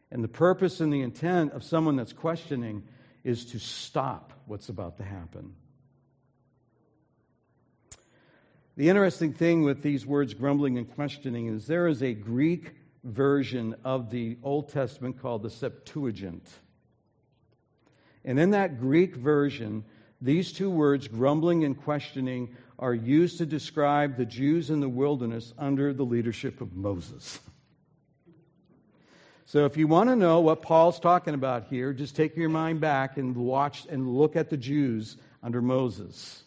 And 0.09 0.23
the 0.23 0.29
purpose 0.29 0.79
and 0.79 0.91
the 0.91 1.01
intent 1.01 1.51
of 1.51 1.63
someone 1.63 1.97
that's 1.97 2.13
questioning 2.13 2.83
is 3.25 3.43
to 3.47 3.59
stop 3.59 4.31
what's 4.45 4.69
about 4.69 4.97
to 4.97 5.03
happen. 5.03 5.53
The 8.77 8.89
interesting 8.89 9.31
thing 9.31 9.63
with 9.63 9.81
these 9.81 10.05
words, 10.05 10.33
grumbling 10.33 10.77
and 10.77 10.93
questioning, 10.93 11.47
is 11.47 11.65
there 11.65 11.87
is 11.87 12.03
a 12.03 12.13
Greek 12.13 12.75
version 13.05 13.75
of 13.85 14.09
the 14.09 14.37
Old 14.43 14.69
Testament 14.69 15.21
called 15.21 15.43
the 15.43 15.49
Septuagint. 15.49 16.45
And 18.25 18.37
in 18.37 18.51
that 18.51 18.79
Greek 18.79 19.15
version, 19.15 19.85
these 20.19 20.51
two 20.51 20.69
words, 20.69 21.07
grumbling 21.07 21.63
and 21.63 21.81
questioning, 21.81 22.55
are 22.77 22.93
used 22.93 23.37
to 23.37 23.45
describe 23.45 24.17
the 24.17 24.25
Jews 24.25 24.69
in 24.69 24.81
the 24.81 24.89
wilderness 24.89 25.53
under 25.57 25.93
the 25.93 26.03
leadership 26.03 26.59
of 26.59 26.73
Moses. 26.75 27.39
So 29.45 29.65
if 29.65 29.77
you 29.77 29.87
want 29.87 30.09
to 30.09 30.15
know 30.15 30.41
what 30.41 30.63
Paul's 30.63 30.99
talking 30.99 31.35
about 31.35 31.67
here, 31.67 31.93
just 31.93 32.15
take 32.15 32.35
your 32.35 32.49
mind 32.49 32.81
back 32.81 33.17
and 33.17 33.35
watch 33.37 33.85
and 33.89 34.09
look 34.09 34.35
at 34.35 34.49
the 34.49 34.57
Jews 34.57 35.17
under 35.43 35.61
Moses. 35.61 36.44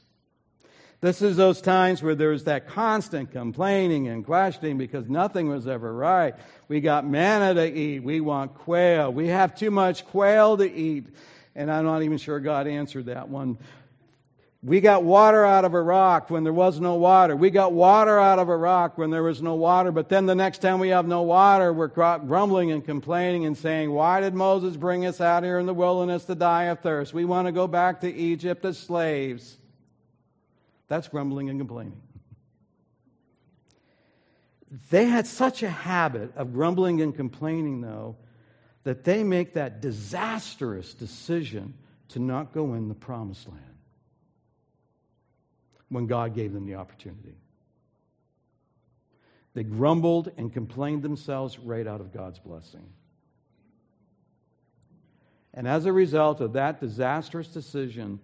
This 1.01 1.23
is 1.23 1.37
those 1.37 1.61
times 1.61 2.03
where 2.03 2.17
there's 2.17 2.45
that 2.45 2.67
constant 2.67 3.31
complaining 3.31 4.09
and 4.09 4.25
questioning 4.25 4.79
because 4.79 5.09
nothing 5.09 5.49
was 5.49 5.69
ever 5.69 5.93
right. 5.95 6.35
We 6.67 6.81
got 6.81 7.07
manna 7.07 7.55
to 7.55 7.73
eat. 7.73 8.03
We 8.03 8.21
want 8.21 8.55
quail. 8.55 9.13
We 9.13 9.29
have 9.29 9.55
too 9.55 9.71
much 9.71 10.05
quail 10.07 10.57
to 10.57 10.71
eat 10.71 11.07
and 11.59 11.73
I'm 11.73 11.85
not 11.85 12.03
even 12.03 12.19
sure 12.19 12.39
God 12.39 12.69
answered 12.69 13.07
that 13.07 13.29
one. 13.29 13.59
We 14.63 14.81
got 14.81 15.03
water 15.03 15.45
out 15.45 15.65
of 15.65 15.75
a 15.75 15.83
rock 15.83 16.31
when 16.31 16.45
there 16.45 16.53
was 16.53 16.81
no 16.81 16.95
water. 16.95 17.35
We 17.35 17.51
got 17.51 17.73
water 17.73 18.19
out 18.19 18.39
of 18.39 18.49
a 18.49 18.57
rock 18.57 18.97
when 18.97 19.11
there 19.11 19.25
was 19.25 19.43
no 19.43 19.57
water. 19.57 19.91
But 19.91 20.09
then 20.09 20.27
the 20.27 20.37
next 20.37 20.59
time 20.59 20.79
we 20.79 20.91
have 20.91 21.07
no 21.07 21.23
water, 21.23 21.73
we're 21.73 21.89
grumbling 21.89 22.71
and 22.71 22.85
complaining 22.85 23.45
and 23.45 23.59
saying, 23.59 23.91
Why 23.91 24.21
did 24.21 24.35
Moses 24.35 24.77
bring 24.77 25.05
us 25.05 25.21
out 25.21 25.43
here 25.43 25.59
in 25.59 25.67
the 25.67 25.75
wilderness 25.75 26.25
to 26.27 26.37
die 26.37 26.65
of 26.65 26.81
thirst? 26.81 27.13
We 27.13 27.25
want 27.25 27.47
to 27.47 27.53
go 27.53 27.67
back 27.67 28.01
to 28.01 28.13
Egypt 28.13 28.65
as 28.65 28.79
slaves. 28.79 29.59
That's 30.89 31.09
grumbling 31.09 31.51
and 31.51 31.61
complaining. 31.61 32.01
They 34.91 35.07
had 35.07 35.27
such 35.27 35.63
a 35.63 35.71
habit 35.71 36.33
of 36.37 36.53
grumbling 36.53 37.01
and 37.01 37.15
complaining, 37.15 37.81
though, 37.81 38.17
that 38.85 39.05
they 39.05 39.23
make 39.23 39.55
that 39.55 39.81
disastrous 39.81 40.95
decision 40.95 41.75
to 42.09 42.19
not 42.19 42.53
go 42.53 42.75
in 42.75 42.89
the 42.89 42.95
promised 42.95 43.49
land 43.49 43.63
when 45.89 46.07
God 46.07 46.35
gave 46.35 46.53
them 46.53 46.67
the 46.67 46.75
opportunity. 46.75 47.37
They 49.55 49.65
grumbled 49.65 50.31
and 50.37 50.53
complained 50.53 51.03
themselves 51.03 51.59
right 51.59 51.87
out 51.87 52.01
of 52.01 52.13
God's 52.13 52.39
blessing. 52.39 52.87
And 55.55 55.67
as 55.67 55.87
a 55.87 55.93
result 55.93 56.41
of 56.41 56.53
that 56.53 56.79
disastrous 56.79 57.49
decision, 57.49 58.21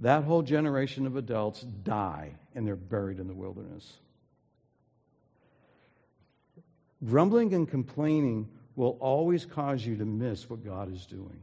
that 0.00 0.24
whole 0.24 0.42
generation 0.42 1.06
of 1.06 1.16
adults 1.16 1.62
die 1.62 2.32
and 2.54 2.66
they're 2.66 2.76
buried 2.76 3.18
in 3.18 3.26
the 3.26 3.34
wilderness. 3.34 3.98
Grumbling 7.04 7.54
and 7.54 7.68
complaining 7.68 8.48
will 8.76 8.96
always 9.00 9.44
cause 9.44 9.84
you 9.84 9.96
to 9.96 10.04
miss 10.04 10.48
what 10.48 10.64
God 10.64 10.92
is 10.92 11.06
doing. 11.06 11.40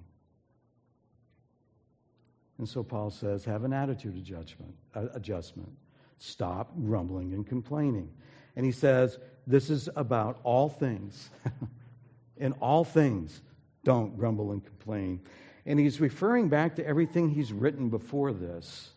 And 2.58 2.68
so 2.68 2.84
Paul 2.84 3.10
says, 3.10 3.44
have 3.46 3.64
an 3.64 3.74
attitude 3.74 4.16
adjustment, 4.16 4.74
uh, 4.96 5.08
adjustment. 5.14 5.72
Stop 6.18 6.72
grumbling 6.86 7.34
and 7.34 7.46
complaining. 7.46 8.10
And 8.56 8.66
he 8.66 8.72
says, 8.72 9.20
this 9.46 9.70
is 9.70 9.90
about 9.96 10.40
all 10.44 10.70
things. 10.70 11.30
In 12.38 12.54
all 12.54 12.84
things, 12.84 13.42
don't 13.84 14.18
grumble 14.18 14.52
and 14.52 14.64
complain. 14.64 15.22
And 15.66 15.80
he's 15.80 16.00
referring 16.00 16.50
back 16.50 16.76
to 16.76 16.86
everything 16.86 17.30
he's 17.30 17.52
written 17.52 17.90
before 17.90 18.34
this. 18.34 18.90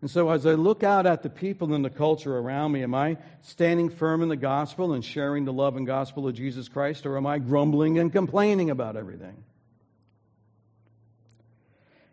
And 0.00 0.10
so, 0.10 0.28
as 0.28 0.44
I 0.44 0.52
look 0.52 0.82
out 0.82 1.06
at 1.06 1.22
the 1.22 1.30
people 1.30 1.72
and 1.72 1.82
the 1.82 1.88
culture 1.88 2.36
around 2.36 2.72
me, 2.72 2.82
am 2.82 2.94
I 2.94 3.16
standing 3.40 3.88
firm 3.88 4.22
in 4.22 4.28
the 4.28 4.36
gospel 4.36 4.92
and 4.92 5.02
sharing 5.02 5.46
the 5.46 5.52
love 5.52 5.76
and 5.76 5.86
gospel 5.86 6.28
of 6.28 6.34
Jesus 6.34 6.68
Christ, 6.68 7.06
or 7.06 7.16
am 7.16 7.26
I 7.26 7.38
grumbling 7.38 7.98
and 7.98 8.12
complaining 8.12 8.68
about 8.68 8.96
everything? 8.96 9.42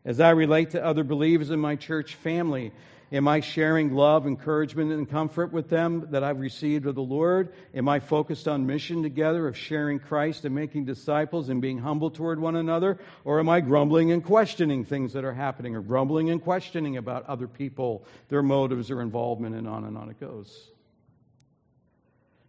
As 0.05 0.21
I 0.21 0.29
relate 0.29 0.69
to 0.69 0.81
other 0.81 1.03
believers 1.03 1.49
in 1.49 1.59
my 1.59 1.75
church 1.75 2.15
family, 2.15 2.71
Am 3.13 3.27
I 3.27 3.41
sharing 3.41 3.93
love, 3.93 4.25
encouragement, 4.25 4.93
and 4.93 5.09
comfort 5.09 5.51
with 5.51 5.69
them 5.69 6.07
that 6.11 6.23
I've 6.23 6.39
received 6.39 6.85
of 6.85 6.95
the 6.95 7.01
Lord? 7.01 7.53
Am 7.75 7.89
I 7.89 7.99
focused 7.99 8.47
on 8.47 8.65
mission 8.65 9.03
together 9.03 9.49
of 9.49 9.57
sharing 9.57 9.99
Christ 9.99 10.45
and 10.45 10.55
making 10.55 10.85
disciples 10.85 11.49
and 11.49 11.61
being 11.61 11.79
humble 11.79 12.09
toward 12.09 12.39
one 12.39 12.55
another? 12.55 12.99
Or 13.25 13.41
am 13.41 13.49
I 13.49 13.59
grumbling 13.59 14.13
and 14.13 14.23
questioning 14.23 14.85
things 14.85 15.11
that 15.11 15.25
are 15.25 15.33
happening 15.33 15.75
or 15.75 15.81
grumbling 15.81 16.29
and 16.29 16.41
questioning 16.41 16.95
about 16.95 17.25
other 17.25 17.49
people, 17.49 18.05
their 18.29 18.41
motives 18.41 18.89
or 18.89 19.01
involvement, 19.01 19.55
and 19.55 19.67
on 19.67 19.83
and 19.83 19.97
on 19.97 20.09
it 20.09 20.17
goes? 20.17 20.69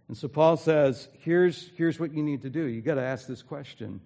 And 0.06 0.16
so 0.16 0.28
Paul 0.28 0.56
says, 0.56 1.08
here's, 1.22 1.70
here's 1.76 1.98
what 1.98 2.14
you 2.14 2.22
need 2.22 2.42
to 2.42 2.50
do. 2.50 2.66
You've 2.66 2.84
got 2.84 2.96
to 2.96 3.02
ask 3.02 3.26
this 3.26 3.42
question. 3.42 4.00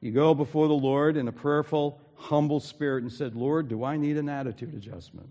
You 0.00 0.12
go 0.12 0.34
before 0.34 0.66
the 0.66 0.74
Lord 0.74 1.18
in 1.18 1.28
a 1.28 1.32
prayerful, 1.32 2.00
humble 2.14 2.60
spirit 2.60 3.02
and 3.02 3.12
said, 3.12 3.34
Lord, 3.34 3.68
do 3.68 3.84
I 3.84 3.98
need 3.98 4.16
an 4.16 4.30
attitude 4.30 4.72
adjustment? 4.72 5.28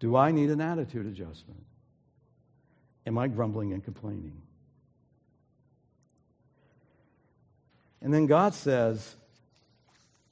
Do 0.00 0.16
I 0.16 0.30
need 0.30 0.50
an 0.50 0.60
attitude 0.60 1.06
adjustment? 1.06 1.62
Am 3.06 3.18
I 3.18 3.28
grumbling 3.28 3.72
and 3.72 3.82
complaining? 3.82 4.42
And 8.00 8.14
then 8.14 8.26
God 8.26 8.54
says, 8.54 9.16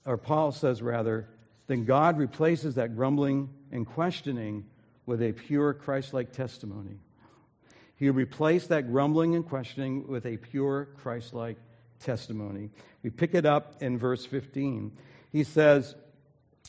or 0.04 0.16
Paul 0.16 0.52
says 0.52 0.82
rather, 0.82 1.28
then 1.66 1.84
God 1.84 2.18
replaces 2.18 2.76
that 2.76 2.94
grumbling 2.94 3.50
and 3.72 3.86
questioning 3.86 4.66
with 5.04 5.22
a 5.22 5.32
pure 5.32 5.74
Christ 5.74 6.14
like 6.14 6.32
testimony. 6.32 6.98
He 7.96 8.10
replaced 8.10 8.68
that 8.68 8.90
grumbling 8.90 9.34
and 9.34 9.46
questioning 9.46 10.06
with 10.06 10.26
a 10.26 10.36
pure 10.36 10.88
Christ 10.98 11.34
like 11.34 11.56
testimony. 11.98 12.70
We 13.02 13.10
pick 13.10 13.34
it 13.34 13.46
up 13.46 13.82
in 13.82 13.98
verse 13.98 14.24
15. 14.26 14.92
He 15.32 15.44
says, 15.44 15.94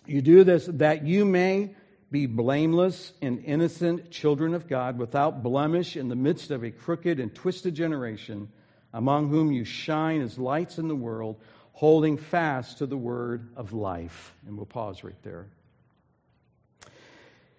You 0.06 0.22
do 0.22 0.44
this 0.44 0.68
that 0.68 1.06
you 1.06 1.26
may 1.26 1.76
be 2.12 2.26
blameless 2.26 3.12
and 3.22 3.44
innocent 3.44 4.12
children 4.12 4.54
of 4.54 4.68
God, 4.68 4.98
without 4.98 5.44
blemish 5.44 5.98
in 5.98 6.08
the 6.08 6.16
midst 6.16 6.52
of 6.52 6.64
a 6.64 6.72
crooked 6.72 7.20
and 7.20 7.34
twisted 7.36 7.76
generation, 7.76 8.50
among 8.94 9.30
whom 9.30 9.52
you 9.52 9.66
shine 9.66 10.22
as 10.22 10.40
lights 10.40 10.78
in 10.78 10.88
the 10.88 10.96
world, 10.96 11.36
holding 11.74 12.18
fast 12.18 12.78
to 12.78 12.86
the 12.86 12.98
word 12.98 13.50
of 13.56 13.74
life. 13.74 14.34
And 14.48 14.56
we'll 14.56 14.66
pause 14.66 15.04
right 15.04 15.22
there. 15.24 15.48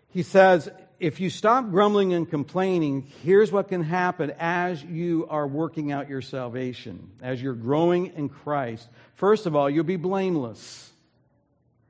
He 0.09 0.23
says, 0.23 0.71
if 0.99 1.21
you 1.21 1.31
stop 1.31 1.71
grumbling 1.71 2.15
and 2.15 2.29
complaining, 2.29 3.07
here's 3.23 3.53
what 3.53 3.69
can 3.69 3.85
happen 3.85 4.33
as 4.41 4.83
you 4.83 5.29
are 5.31 5.47
working 5.47 5.93
out 5.93 6.09
your 6.09 6.23
salvation, 6.23 7.11
as 7.23 7.41
you're 7.41 7.53
growing 7.53 8.07
in 8.17 8.29
Christ. 8.29 8.89
First 9.15 9.47
of 9.47 9.55
all, 9.55 9.71
you'll 9.71 9.85
be 9.85 9.97
blameless. 9.97 10.91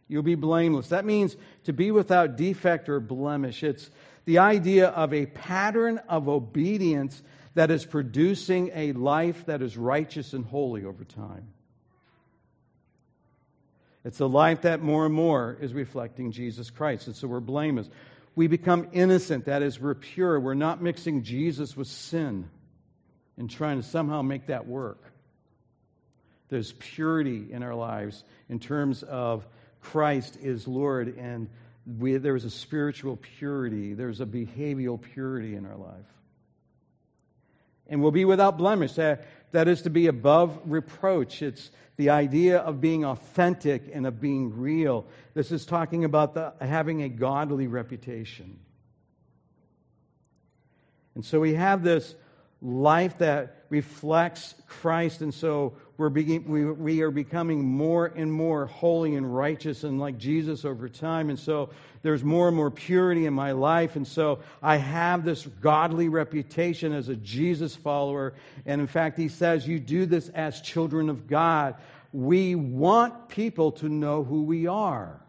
You'll 0.09 0.23
be 0.23 0.35
blameless. 0.35 0.88
That 0.88 1.05
means 1.05 1.37
to 1.64 1.73
be 1.73 1.90
without 1.90 2.37
defect 2.37 2.88
or 2.88 2.99
blemish. 2.99 3.62
It's 3.62 3.90
the 4.25 4.38
idea 4.38 4.88
of 4.88 5.12
a 5.12 5.27
pattern 5.27 5.99
of 6.09 6.29
obedience 6.29 7.23
that 7.55 7.71
is 7.71 7.85
producing 7.85 8.71
a 8.75 8.92
life 8.92 9.47
that 9.47 9.62
is 9.62 9.77
righteous 9.77 10.33
and 10.33 10.44
holy 10.44 10.85
over 10.85 11.05
time. 11.05 11.49
It's 14.05 14.21
a 14.21 14.27
life 14.27 14.62
that 14.62 14.81
more 14.81 15.05
and 15.05 15.14
more 15.14 15.59
is 15.61 15.75
reflecting 15.75 16.33
Jesus 16.33 16.71
Christ. 16.71 17.09
And 17.09 17.16
so 17.16 17.29
we're 17.29 17.40
blameless. 17.40 17.90
We 18.35 18.47
become 18.47 18.88
innocent. 18.92 19.47
That 19.47 19.62
is, 19.62 19.81
we're 19.81 19.94
pure. 19.94 20.38
We're 20.40 20.55
not 20.55 20.81
mixing 20.81 21.25
Jesus 21.25 21.77
with 21.77 21.88
sin 21.88 22.49
and 23.37 23.51
trying 23.51 23.83
to 23.83 23.87
somehow 23.87 24.23
make 24.23 24.47
that 24.47 24.66
work. 24.66 25.03
There's 26.49 26.73
purity 26.73 27.53
in 27.53 27.62
our 27.62 27.75
lives 27.75 28.25
in 28.49 28.59
terms 28.59 29.03
of 29.03 29.47
Christ 29.92 30.37
is 30.42 30.68
Lord, 30.68 31.16
and 31.16 31.48
we, 31.98 32.18
there's 32.18 32.44
a 32.44 32.51
spiritual 32.51 33.16
purity, 33.16 33.94
there's 33.94 34.20
a 34.20 34.27
behavioral 34.27 35.01
purity 35.01 35.55
in 35.55 35.64
our 35.64 35.77
life. 35.77 36.05
And 37.87 38.03
we'll 38.03 38.12
be 38.12 38.27
without 38.27 38.59
blemish. 38.59 38.92
That, 38.94 39.27
that 39.53 39.66
is 39.66 39.83
to 39.83 39.90
be 39.90 40.07
above 40.07 40.61
reproach. 40.66 41.40
It's 41.40 41.70
the 41.96 42.11
idea 42.11 42.59
of 42.59 42.83
being 42.83 43.07
authentic 43.07 43.90
and 43.90 44.07
of 44.07 44.20
being 44.20 44.59
real. 44.59 45.07
This 45.33 45.51
is 45.51 45.64
talking 45.64 46.05
about 46.05 46.35
the, 46.35 46.53
having 46.61 47.03
a 47.03 47.09
godly 47.09 47.66
reputation. 47.66 48.59
And 51.14 51.24
so 51.24 51.40
we 51.40 51.55
have 51.55 51.83
this 51.83 52.14
life 52.61 53.18
that 53.18 53.64
reflects 53.70 54.55
Christ, 54.66 55.22
and 55.22 55.33
so 55.33 55.77
we're 55.99 56.11
we, 56.11 56.39
we 56.39 57.03
are 57.03 57.11
becoming 57.11 57.65
more 57.65 58.07
and 58.07 58.33
more 58.33 58.67
holy 58.67 59.17
and 59.17 59.35
righteous 59.35 59.83
and 59.83 59.99
like 59.99 60.17
Jesus 60.17 60.65
over 60.65 60.89
time. 60.89 61.29
And 61.29 61.37
so 61.39 61.71
there's 62.03 62.23
more 62.23 62.47
and 62.47 62.57
more 62.57 62.71
purity 62.71 63.27
in 63.27 63.35
my 63.35 63.51
life. 63.51 63.97
And 63.97 64.07
so 64.07 64.39
I 64.63 64.77
have 64.77 65.25
this 65.25 65.45
godly 65.61 66.09
reputation 66.09 66.93
as 66.93 67.09
a 67.09 67.17
Jesus 67.17 67.75
follower. 67.75 68.35
And 68.65 68.81
in 68.81 68.87
fact, 68.87 69.19
he 69.19 69.27
says, 69.27 69.67
You 69.67 69.81
do 69.81 70.07
this 70.07 70.29
as 70.29 70.61
children 70.61 71.11
of 71.11 71.27
God. 71.27 71.75
We 72.13 72.55
want 72.55 73.29
people 73.29 73.73
to 73.73 73.89
know 73.89 74.23
who 74.23 74.45
we 74.45 74.69
are. 74.69 75.21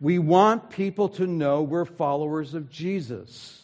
We 0.00 0.18
want 0.18 0.68
people 0.68 1.10
to 1.10 1.28
know 1.28 1.62
we're 1.62 1.84
followers 1.84 2.54
of 2.54 2.70
Jesus. 2.70 3.62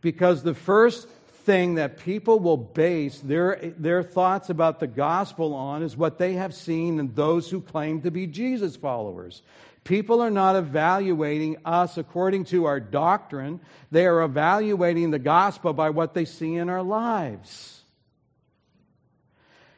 Because 0.00 0.42
the 0.42 0.54
first 0.54 1.06
thing 1.44 1.76
that 1.76 1.98
people 1.98 2.38
will 2.38 2.56
base 2.56 3.18
their, 3.20 3.72
their 3.78 4.02
thoughts 4.02 4.50
about 4.50 4.80
the 4.80 4.86
gospel 4.86 5.54
on 5.54 5.82
is 5.82 5.96
what 5.96 6.18
they 6.18 6.34
have 6.34 6.54
seen 6.54 6.98
in 6.98 7.14
those 7.14 7.50
who 7.50 7.60
claim 7.60 8.02
to 8.02 8.10
be 8.10 8.26
Jesus 8.26 8.76
followers. 8.76 9.42
People 9.84 10.20
are 10.20 10.30
not 10.30 10.56
evaluating 10.56 11.56
us 11.64 11.96
according 11.96 12.44
to 12.46 12.66
our 12.66 12.80
doctrine, 12.80 13.60
they 13.90 14.06
are 14.06 14.22
evaluating 14.22 15.10
the 15.10 15.18
gospel 15.18 15.72
by 15.72 15.90
what 15.90 16.14
they 16.14 16.24
see 16.24 16.54
in 16.54 16.68
our 16.68 16.82
lives. 16.82 17.82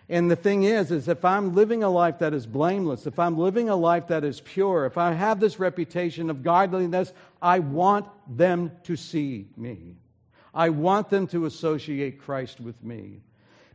And 0.08 0.30
the 0.30 0.36
thing 0.36 0.64
is, 0.64 0.90
is 0.90 1.08
if 1.08 1.24
I'm 1.24 1.54
living 1.54 1.82
a 1.82 1.88
life 1.88 2.18
that 2.18 2.34
is 2.34 2.46
blameless, 2.46 3.06
if 3.06 3.18
I'm 3.18 3.38
living 3.38 3.70
a 3.70 3.76
life 3.76 4.08
that 4.08 4.24
is 4.24 4.40
pure, 4.40 4.84
if 4.84 4.98
I 4.98 5.12
have 5.12 5.40
this 5.40 5.58
reputation 5.58 6.28
of 6.28 6.42
godliness, 6.42 7.12
I 7.40 7.60
want 7.60 8.06
them 8.28 8.72
to 8.84 8.96
see 8.96 9.46
me. 9.56 9.96
I 10.54 10.68
want 10.68 11.10
them 11.10 11.26
to 11.28 11.46
associate 11.46 12.20
Christ 12.20 12.60
with 12.60 12.82
me. 12.82 13.20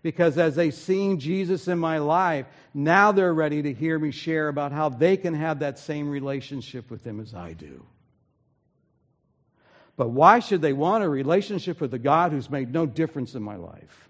Because 0.04 0.38
as 0.38 0.56
they've 0.56 0.74
seen 0.74 1.20
Jesus 1.20 1.68
in 1.68 1.80
my 1.80 1.98
life, 1.98 2.46
now 2.74 3.12
they're 3.12 3.34
ready 3.34 3.64
to 3.64 3.74
hear 3.74 3.98
me 3.98 4.12
share 4.12 4.48
about 4.48 4.72
how 4.72 4.90
they 4.90 5.18
can 5.18 5.34
have 5.34 5.60
that 5.60 5.80
same 5.80 6.10
relationship 6.10 6.92
with 6.92 7.04
Him 7.04 7.20
as 7.20 7.34
I 7.34 7.54
do. 7.54 7.86
But 9.96 10.10
why 10.10 10.40
should 10.40 10.62
they 10.62 10.74
want 10.74 11.04
a 11.04 11.10
relationship 11.10 11.82
with 11.82 11.94
a 11.94 12.00
God 12.00 12.32
who's 12.32 12.50
made 12.50 12.72
no 12.72 12.86
difference 12.86 13.34
in 13.34 13.42
my 13.42 13.56
life? 13.56 14.08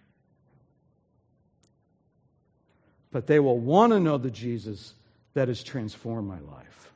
But 3.09 3.25
they 3.25 3.39
will 3.39 3.57
want 3.57 3.93
to 3.93 3.99
know 3.99 4.17
the 4.17 4.29
Jesus 4.29 4.93
that 5.33 5.47
has 5.47 5.63
transformed 5.63 6.27
my 6.27 6.39
life. 6.39 6.91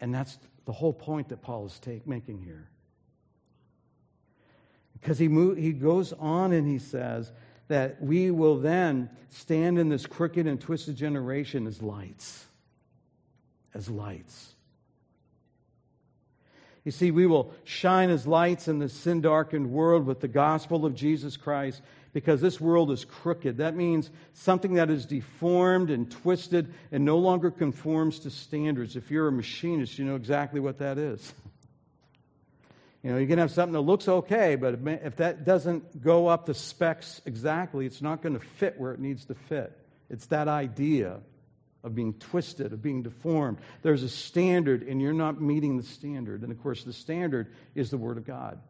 And 0.00 0.14
that's 0.14 0.38
the 0.64 0.72
whole 0.72 0.92
point 0.92 1.30
that 1.30 1.42
Paul 1.42 1.66
is 1.66 1.78
take, 1.80 2.06
making 2.06 2.40
here. 2.40 2.68
Because 5.00 5.18
he, 5.18 5.28
move, 5.28 5.56
he 5.56 5.72
goes 5.72 6.12
on 6.12 6.52
and 6.52 6.66
he 6.66 6.78
says 6.78 7.32
that 7.68 8.02
we 8.02 8.30
will 8.30 8.58
then 8.58 9.08
stand 9.28 9.78
in 9.78 9.88
this 9.88 10.06
crooked 10.06 10.46
and 10.46 10.60
twisted 10.60 10.96
generation 10.96 11.66
as 11.66 11.82
lights. 11.82 12.46
As 13.74 13.88
lights. 13.88 14.54
You 16.84 16.90
see, 16.90 17.10
we 17.10 17.26
will 17.26 17.52
shine 17.64 18.10
as 18.10 18.26
lights 18.26 18.66
in 18.68 18.78
this 18.78 18.92
sin 18.92 19.20
darkened 19.20 19.70
world 19.70 20.06
with 20.06 20.20
the 20.20 20.28
gospel 20.28 20.86
of 20.86 20.94
Jesus 20.94 21.36
Christ 21.36 21.82
because 22.12 22.40
this 22.40 22.60
world 22.60 22.90
is 22.90 23.04
crooked. 23.04 23.58
That 23.58 23.76
means 23.76 24.10
something 24.32 24.74
that 24.74 24.90
is 24.90 25.06
deformed 25.06 25.90
and 25.90 26.10
twisted 26.10 26.72
and 26.90 27.04
no 27.04 27.18
longer 27.18 27.50
conforms 27.50 28.18
to 28.20 28.30
standards. 28.30 28.96
If 28.96 29.10
you're 29.10 29.28
a 29.28 29.32
machinist, 29.32 29.98
you 29.98 30.04
know 30.04 30.16
exactly 30.16 30.60
what 30.60 30.78
that 30.78 30.98
is. 30.98 31.32
You 33.02 33.12
know, 33.12 33.18
you 33.18 33.26
can 33.26 33.38
have 33.38 33.50
something 33.50 33.72
that 33.72 33.80
looks 33.80 34.08
okay, 34.08 34.56
but 34.56 34.78
if 34.86 35.16
that 35.16 35.44
doesn't 35.44 36.02
go 36.02 36.26
up 36.26 36.46
to 36.46 36.54
specs 36.54 37.22
exactly, 37.24 37.86
it's 37.86 38.02
not 38.02 38.20
going 38.20 38.38
to 38.38 38.44
fit 38.44 38.78
where 38.78 38.92
it 38.92 39.00
needs 39.00 39.24
to 39.26 39.34
fit. 39.34 39.76
It's 40.10 40.26
that 40.26 40.48
idea 40.48 41.20
of 41.82 41.94
being 41.94 42.12
twisted, 42.14 42.74
of 42.74 42.82
being 42.82 43.02
deformed. 43.02 43.58
There's 43.80 44.02
a 44.02 44.08
standard, 44.08 44.82
and 44.82 45.00
you're 45.00 45.14
not 45.14 45.40
meeting 45.40 45.78
the 45.78 45.82
standard. 45.82 46.42
And 46.42 46.52
of 46.52 46.62
course, 46.62 46.84
the 46.84 46.92
standard 46.92 47.54
is 47.74 47.90
the 47.90 47.96
Word 47.96 48.18
of 48.18 48.26
God. 48.26 48.60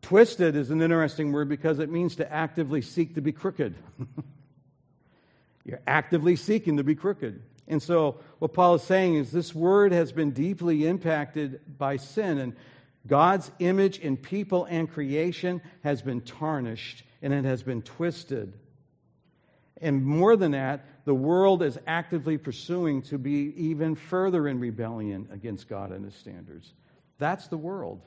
Twisted 0.00 0.56
is 0.56 0.70
an 0.70 0.80
interesting 0.80 1.32
word 1.32 1.50
because 1.50 1.80
it 1.80 1.90
means 1.90 2.16
to 2.16 2.32
actively 2.32 2.80
seek 2.80 3.16
to 3.16 3.20
be 3.20 3.30
crooked. 3.30 3.74
you're 5.66 5.82
actively 5.86 6.34
seeking 6.34 6.78
to 6.78 6.84
be 6.84 6.94
crooked. 6.94 7.42
And 7.68 7.82
so, 7.82 8.18
what 8.38 8.54
Paul 8.54 8.76
is 8.76 8.82
saying 8.82 9.14
is 9.16 9.30
this 9.30 9.54
word 9.54 9.92
has 9.92 10.10
been 10.10 10.30
deeply 10.30 10.86
impacted 10.86 11.60
by 11.78 11.98
sin, 11.98 12.38
and 12.38 12.56
God's 13.06 13.50
image 13.58 13.98
in 13.98 14.16
people 14.16 14.64
and 14.64 14.90
creation 14.90 15.62
has 15.82 16.02
been 16.02 16.20
tarnished 16.20 17.04
and 17.22 17.32
it 17.32 17.44
has 17.44 17.62
been 17.62 17.82
twisted. 17.82 18.52
And 19.80 20.04
more 20.04 20.36
than 20.36 20.52
that, 20.52 20.84
the 21.04 21.14
world 21.14 21.62
is 21.62 21.78
actively 21.86 22.36
pursuing 22.36 23.02
to 23.02 23.18
be 23.18 23.54
even 23.56 23.94
further 23.94 24.48
in 24.48 24.60
rebellion 24.60 25.28
against 25.32 25.68
God 25.68 25.92
and 25.92 26.04
his 26.04 26.14
standards. 26.14 26.72
That's 27.18 27.48
the 27.48 27.56
world. 27.56 28.02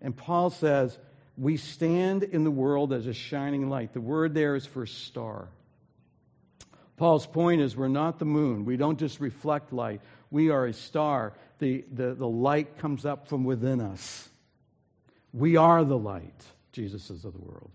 And 0.00 0.16
Paul 0.16 0.50
says, 0.50 0.96
we 1.36 1.56
stand 1.56 2.22
in 2.22 2.44
the 2.44 2.50
world 2.50 2.92
as 2.92 3.06
a 3.06 3.12
shining 3.12 3.68
light. 3.68 3.92
The 3.92 4.00
word 4.00 4.34
there 4.34 4.56
is 4.56 4.66
for 4.66 4.86
star. 4.86 5.48
Paul's 6.98 7.26
point 7.26 7.60
is 7.60 7.76
we're 7.76 7.88
not 7.88 8.18
the 8.18 8.24
moon. 8.24 8.64
We 8.64 8.76
don't 8.76 8.98
just 8.98 9.20
reflect 9.20 9.72
light. 9.72 10.00
We 10.30 10.50
are 10.50 10.66
a 10.66 10.72
star. 10.72 11.32
The, 11.60 11.84
the, 11.92 12.14
the 12.14 12.28
light 12.28 12.76
comes 12.78 13.06
up 13.06 13.28
from 13.28 13.44
within 13.44 13.80
us. 13.80 14.28
We 15.32 15.56
are 15.56 15.84
the 15.84 15.96
light, 15.96 16.44
Jesus 16.72 17.04
says, 17.04 17.24
of 17.24 17.32
the 17.32 17.40
world. 17.40 17.70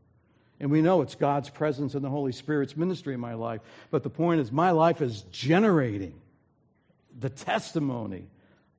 And 0.60 0.70
we 0.70 0.82
know 0.82 1.02
it's 1.02 1.16
God's 1.16 1.50
presence 1.50 1.96
and 1.96 2.04
the 2.04 2.10
Holy 2.10 2.34
Spirit's 2.34 2.78
ministry 2.78 3.14
in 3.14 3.20
my 3.20 3.34
life. 3.34 3.62
But 3.92 4.04
the 4.04 4.10
point 4.10 4.42
is, 4.42 4.52
my 4.52 4.72
life 4.72 5.02
is 5.02 5.22
generating 5.32 6.20
the 7.18 7.30
testimony 7.30 8.28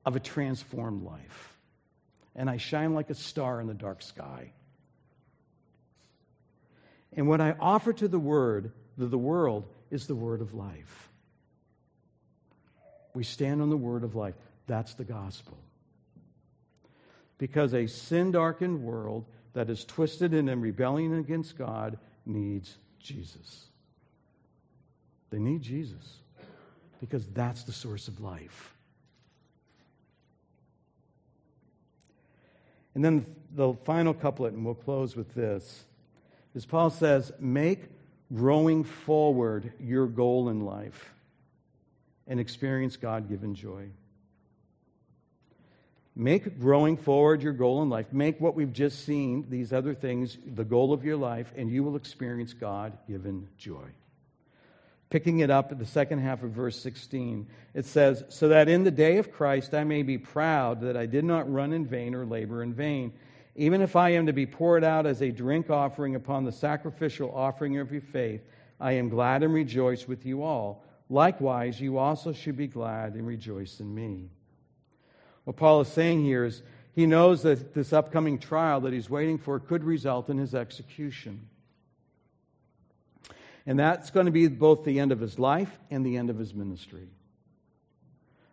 of 0.05 0.15
a 0.15 0.19
transformed 0.19 1.03
life. 1.03 1.57
And 2.35 2.49
I 2.49 2.57
shine 2.57 2.93
like 2.93 3.09
a 3.09 3.15
star 3.15 3.59
in 3.61 3.67
the 3.67 3.73
dark 3.73 4.01
sky. 4.01 4.51
And 7.13 7.27
what 7.27 7.41
I 7.41 7.55
offer 7.59 7.93
to 7.93 8.07
the 8.07 8.19
word, 8.19 8.71
to 8.99 9.07
the 9.07 9.17
world, 9.17 9.65
is 9.95 10.05
the 10.05 10.15
word 10.15 10.41
of 10.41 10.53
life. 10.53 11.09
We 13.15 13.23
stand 13.23 13.61
on 13.61 13.69
the 13.69 13.77
word 13.77 14.03
of 14.03 14.13
life. 14.13 14.35
That's 14.67 14.93
the 14.93 15.05
gospel. 15.05 15.57
Because 17.37 17.73
a 17.73 17.87
sin 17.87 18.31
darkened 18.31 18.83
world 18.83 19.25
that 19.53 19.69
is 19.69 19.85
twisted 19.85 20.33
and 20.33 20.49
in 20.49 20.61
rebellion 20.61 21.17
against 21.17 21.57
God 21.57 21.97
needs 22.25 22.77
Jesus. 22.99 23.65
They 25.29 25.39
need 25.39 25.61
Jesus 25.61 26.19
because 26.99 27.25
that's 27.27 27.63
the 27.63 27.71
source 27.71 28.07
of 28.07 28.19
life. 28.19 28.73
And 32.93 33.03
then 33.03 33.25
the 33.53 33.73
final 33.83 34.13
couplet, 34.13 34.53
and 34.53 34.65
we'll 34.65 34.75
close 34.75 35.15
with 35.15 35.33
this, 35.33 35.83
is 36.53 36.65
Paul 36.65 36.89
says, 36.89 37.31
Make 37.39 37.83
growing 38.33 38.83
forward 38.83 39.73
your 39.79 40.07
goal 40.07 40.49
in 40.49 40.61
life 40.61 41.13
and 42.27 42.39
experience 42.39 42.97
God 42.97 43.29
given 43.29 43.55
joy. 43.55 43.89
Make 46.15 46.59
growing 46.59 46.95
forward 46.95 47.43
your 47.43 47.53
goal 47.53 47.83
in 47.83 47.89
life. 47.89 48.13
Make 48.13 48.39
what 48.39 48.55
we've 48.55 48.71
just 48.71 49.03
seen, 49.05 49.47
these 49.49 49.73
other 49.73 49.93
things, 49.93 50.37
the 50.45 50.63
goal 50.63 50.93
of 50.93 51.03
your 51.03 51.17
life, 51.17 51.51
and 51.57 51.69
you 51.69 51.83
will 51.83 51.97
experience 51.97 52.53
God 52.53 52.97
given 53.05 53.49
joy. 53.57 53.89
Picking 55.09 55.39
it 55.39 55.51
up 55.51 55.71
at 55.71 55.77
the 55.77 55.85
second 55.85 56.19
half 56.19 56.41
of 56.41 56.51
verse 56.51 56.79
16, 56.79 57.47
it 57.73 57.85
says, 57.85 58.23
So 58.29 58.47
that 58.47 58.69
in 58.69 58.85
the 58.85 58.91
day 58.91 59.17
of 59.17 59.31
Christ 59.31 59.73
I 59.73 59.83
may 59.83 60.03
be 60.03 60.17
proud 60.17 60.81
that 60.81 60.95
I 60.95 61.05
did 61.05 61.25
not 61.25 61.51
run 61.51 61.73
in 61.73 61.85
vain 61.85 62.15
or 62.15 62.25
labor 62.25 62.63
in 62.63 62.73
vain. 62.73 63.11
Even 63.55 63.81
if 63.81 63.95
I 63.95 64.09
am 64.11 64.25
to 64.25 64.33
be 64.33 64.45
poured 64.45 64.83
out 64.83 65.05
as 65.05 65.21
a 65.21 65.31
drink 65.31 65.69
offering 65.69 66.15
upon 66.15 66.43
the 66.43 66.51
sacrificial 66.51 67.33
offering 67.33 67.77
of 67.77 67.91
your 67.91 68.01
faith, 68.01 68.41
I 68.79 68.93
am 68.93 69.09
glad 69.09 69.43
and 69.43 69.53
rejoice 69.53 70.07
with 70.07 70.25
you 70.25 70.43
all. 70.43 70.83
Likewise, 71.09 71.79
you 71.79 71.97
also 71.97 72.33
should 72.33 72.57
be 72.57 72.67
glad 72.67 73.13
and 73.13 73.25
rejoice 73.25 73.79
in 73.79 73.93
me. 73.93 74.29
What 75.45 75.55
Paul 75.55 75.81
is 75.81 75.87
saying 75.87 76.23
here 76.23 76.43
is 76.43 76.63
he 76.93 77.05
knows 77.05 77.43
that 77.43 77.73
this 77.73 77.93
upcoming 77.93 78.39
trial 78.39 78.81
that 78.81 78.93
he's 78.93 79.09
waiting 79.09 79.37
for 79.37 79.59
could 79.59 79.83
result 79.83 80.29
in 80.29 80.37
his 80.37 80.53
execution. 80.53 81.47
And 83.65 83.79
that's 83.79 84.11
going 84.11 84.25
to 84.25 84.31
be 84.31 84.47
both 84.47 84.83
the 84.83 84.99
end 84.99 85.11
of 85.11 85.19
his 85.19 85.39
life 85.39 85.71
and 85.89 86.05
the 86.05 86.17
end 86.17 86.29
of 86.29 86.37
his 86.37 86.53
ministry. 86.53 87.07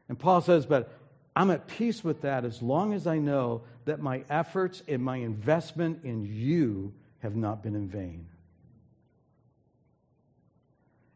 And 0.09 0.19
Paul 0.19 0.41
says, 0.41 0.67
But 0.67 0.93
I'm 1.35 1.51
at 1.51 1.67
peace 1.67 2.05
with 2.05 2.23
that 2.23 2.45
as 2.45 2.63
long 2.63 2.93
as 2.93 3.07
I 3.07 3.19
know 3.19 3.63
that 3.85 4.01
my 4.01 4.25
efforts 4.31 4.83
and 4.87 5.03
my 5.03 5.17
investment 5.17 6.05
in 6.05 6.25
you 6.25 6.93
have 7.21 7.37
not 7.37 7.63
been 7.63 7.75
in 7.75 7.89
vain. 7.89 8.27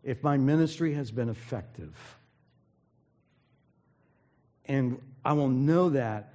If 0.02 0.22
my 0.22 0.36
ministry 0.36 0.94
has 0.94 1.10
been 1.10 1.28
effective. 1.28 2.16
And 4.66 5.00
I 5.24 5.32
will 5.32 5.48
know 5.48 5.90
that 5.90 6.32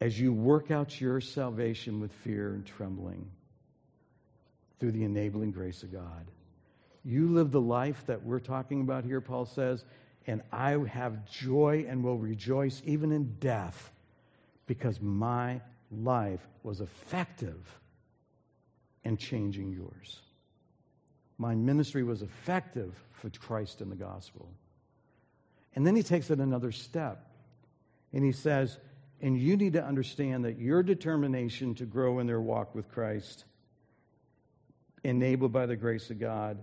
as 0.00 0.18
you 0.18 0.32
work 0.32 0.70
out 0.70 1.00
your 1.00 1.20
salvation 1.20 2.00
with 2.00 2.12
fear 2.12 2.54
and 2.54 2.66
trembling 2.66 3.30
through 4.80 4.92
the 4.92 5.04
enabling 5.04 5.52
grace 5.52 5.82
of 5.82 5.92
God. 5.92 6.26
You 7.04 7.28
live 7.28 7.50
the 7.50 7.60
life 7.60 8.04
that 8.06 8.22
we're 8.24 8.40
talking 8.40 8.80
about 8.80 9.04
here, 9.04 9.20
Paul 9.20 9.46
says, 9.46 9.84
and 10.26 10.42
I 10.50 10.70
have 10.72 11.30
joy 11.30 11.86
and 11.88 12.02
will 12.02 12.18
rejoice 12.18 12.82
even 12.84 13.12
in 13.12 13.36
death 13.38 13.92
because 14.66 15.00
my 15.00 15.60
life 15.90 16.40
was 16.62 16.80
effective 16.80 17.78
in 19.04 19.16
changing 19.16 19.72
yours. 19.72 20.20
My 21.38 21.54
ministry 21.54 22.02
was 22.02 22.22
effective 22.22 22.94
for 23.12 23.28
Christ 23.30 23.80
and 23.80 23.90
the 23.90 23.96
gospel. 23.96 24.48
And 25.74 25.86
then 25.86 25.96
he 25.96 26.02
takes 26.02 26.30
it 26.30 26.38
another 26.38 26.72
step. 26.72 27.26
And 28.12 28.24
he 28.24 28.32
says, 28.32 28.78
and 29.20 29.38
you 29.38 29.56
need 29.56 29.72
to 29.74 29.84
understand 29.84 30.44
that 30.44 30.58
your 30.58 30.82
determination 30.82 31.74
to 31.76 31.84
grow 31.84 32.18
in 32.18 32.26
their 32.26 32.40
walk 32.40 32.74
with 32.74 32.90
Christ, 32.90 33.44
enabled 35.04 35.52
by 35.52 35.66
the 35.66 35.76
grace 35.76 36.10
of 36.10 36.18
God, 36.18 36.58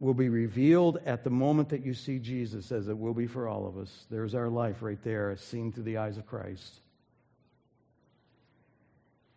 will 0.00 0.14
be 0.14 0.28
revealed 0.28 0.98
at 1.04 1.24
the 1.24 1.30
moment 1.30 1.68
that 1.68 1.84
you 1.84 1.94
see 1.94 2.18
Jesus, 2.18 2.72
as 2.72 2.88
it 2.88 2.98
will 2.98 3.14
be 3.14 3.26
for 3.26 3.46
all 3.46 3.66
of 3.66 3.76
us. 3.76 4.06
There's 4.10 4.34
our 4.34 4.48
life 4.48 4.82
right 4.82 5.02
there, 5.04 5.36
seen 5.36 5.72
through 5.72 5.84
the 5.84 5.98
eyes 5.98 6.16
of 6.16 6.26
Christ. 6.26 6.80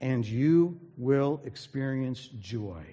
And 0.03 0.27
you 0.27 0.77
will 0.97 1.39
experience 1.45 2.27
joy 2.37 2.83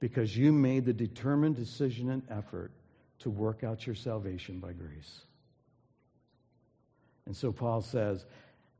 because 0.00 0.36
you 0.36 0.52
made 0.52 0.84
the 0.84 0.92
determined 0.92 1.56
decision 1.56 2.10
and 2.10 2.22
effort 2.28 2.72
to 3.20 3.30
work 3.30 3.64
out 3.64 3.86
your 3.86 3.94
salvation 3.94 4.58
by 4.58 4.72
grace. 4.72 5.20
And 7.24 7.34
so 7.34 7.52
Paul 7.52 7.80
says, 7.80 8.26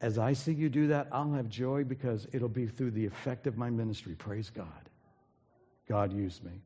as 0.02 0.18
I 0.18 0.34
see 0.34 0.52
you 0.52 0.68
do 0.68 0.88
that, 0.88 1.08
I'll 1.10 1.32
have 1.32 1.48
joy 1.48 1.84
because 1.84 2.28
it'll 2.30 2.50
be 2.50 2.66
through 2.66 2.90
the 2.90 3.06
effect 3.06 3.46
of 3.46 3.56
my 3.56 3.70
ministry. 3.70 4.14
Praise 4.14 4.50
God. 4.50 4.66
God 5.88 6.12
used 6.12 6.44
me. 6.44 6.60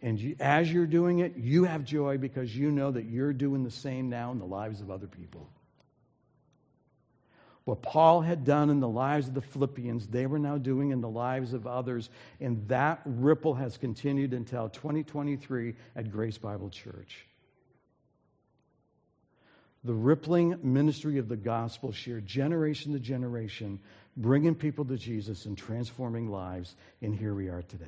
And 0.00 0.16
you, 0.16 0.36
as 0.38 0.72
you're 0.72 0.86
doing 0.86 1.18
it, 1.18 1.36
you 1.36 1.64
have 1.64 1.82
joy 1.82 2.18
because 2.18 2.56
you 2.56 2.70
know 2.70 2.92
that 2.92 3.06
you're 3.06 3.32
doing 3.32 3.64
the 3.64 3.70
same 3.70 4.08
now 4.08 4.30
in 4.30 4.38
the 4.38 4.46
lives 4.46 4.80
of 4.80 4.92
other 4.92 5.08
people. 5.08 5.50
What 7.64 7.82
Paul 7.82 8.22
had 8.22 8.44
done 8.44 8.70
in 8.70 8.80
the 8.80 8.88
lives 8.88 9.28
of 9.28 9.34
the 9.34 9.40
Philippians, 9.40 10.08
they 10.08 10.26
were 10.26 10.38
now 10.38 10.58
doing 10.58 10.90
in 10.90 11.00
the 11.00 11.08
lives 11.08 11.52
of 11.52 11.66
others. 11.66 12.10
And 12.40 12.66
that 12.68 13.00
ripple 13.04 13.54
has 13.54 13.76
continued 13.76 14.32
until 14.32 14.68
2023 14.68 15.74
at 15.94 16.10
Grace 16.10 16.38
Bible 16.38 16.70
Church. 16.70 17.24
The 19.84 19.94
rippling 19.94 20.58
ministry 20.62 21.18
of 21.18 21.28
the 21.28 21.36
gospel 21.36 21.92
shared 21.92 22.26
generation 22.26 22.92
to 22.94 23.00
generation, 23.00 23.80
bringing 24.16 24.54
people 24.54 24.84
to 24.86 24.96
Jesus 24.96 25.46
and 25.46 25.56
transforming 25.56 26.30
lives. 26.30 26.74
And 27.00 27.14
here 27.14 27.34
we 27.34 27.48
are 27.48 27.62
today. 27.62 27.86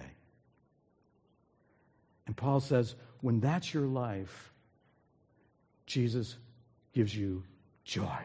And 2.27 2.37
Paul 2.37 2.61
says, 2.61 2.95
when 3.21 3.41
that's 3.41 3.75
your 3.75 3.87
life, 3.87 4.53
Jesus 5.87 6.37
gives 6.93 7.15
you 7.15 7.43
joy 7.85 8.25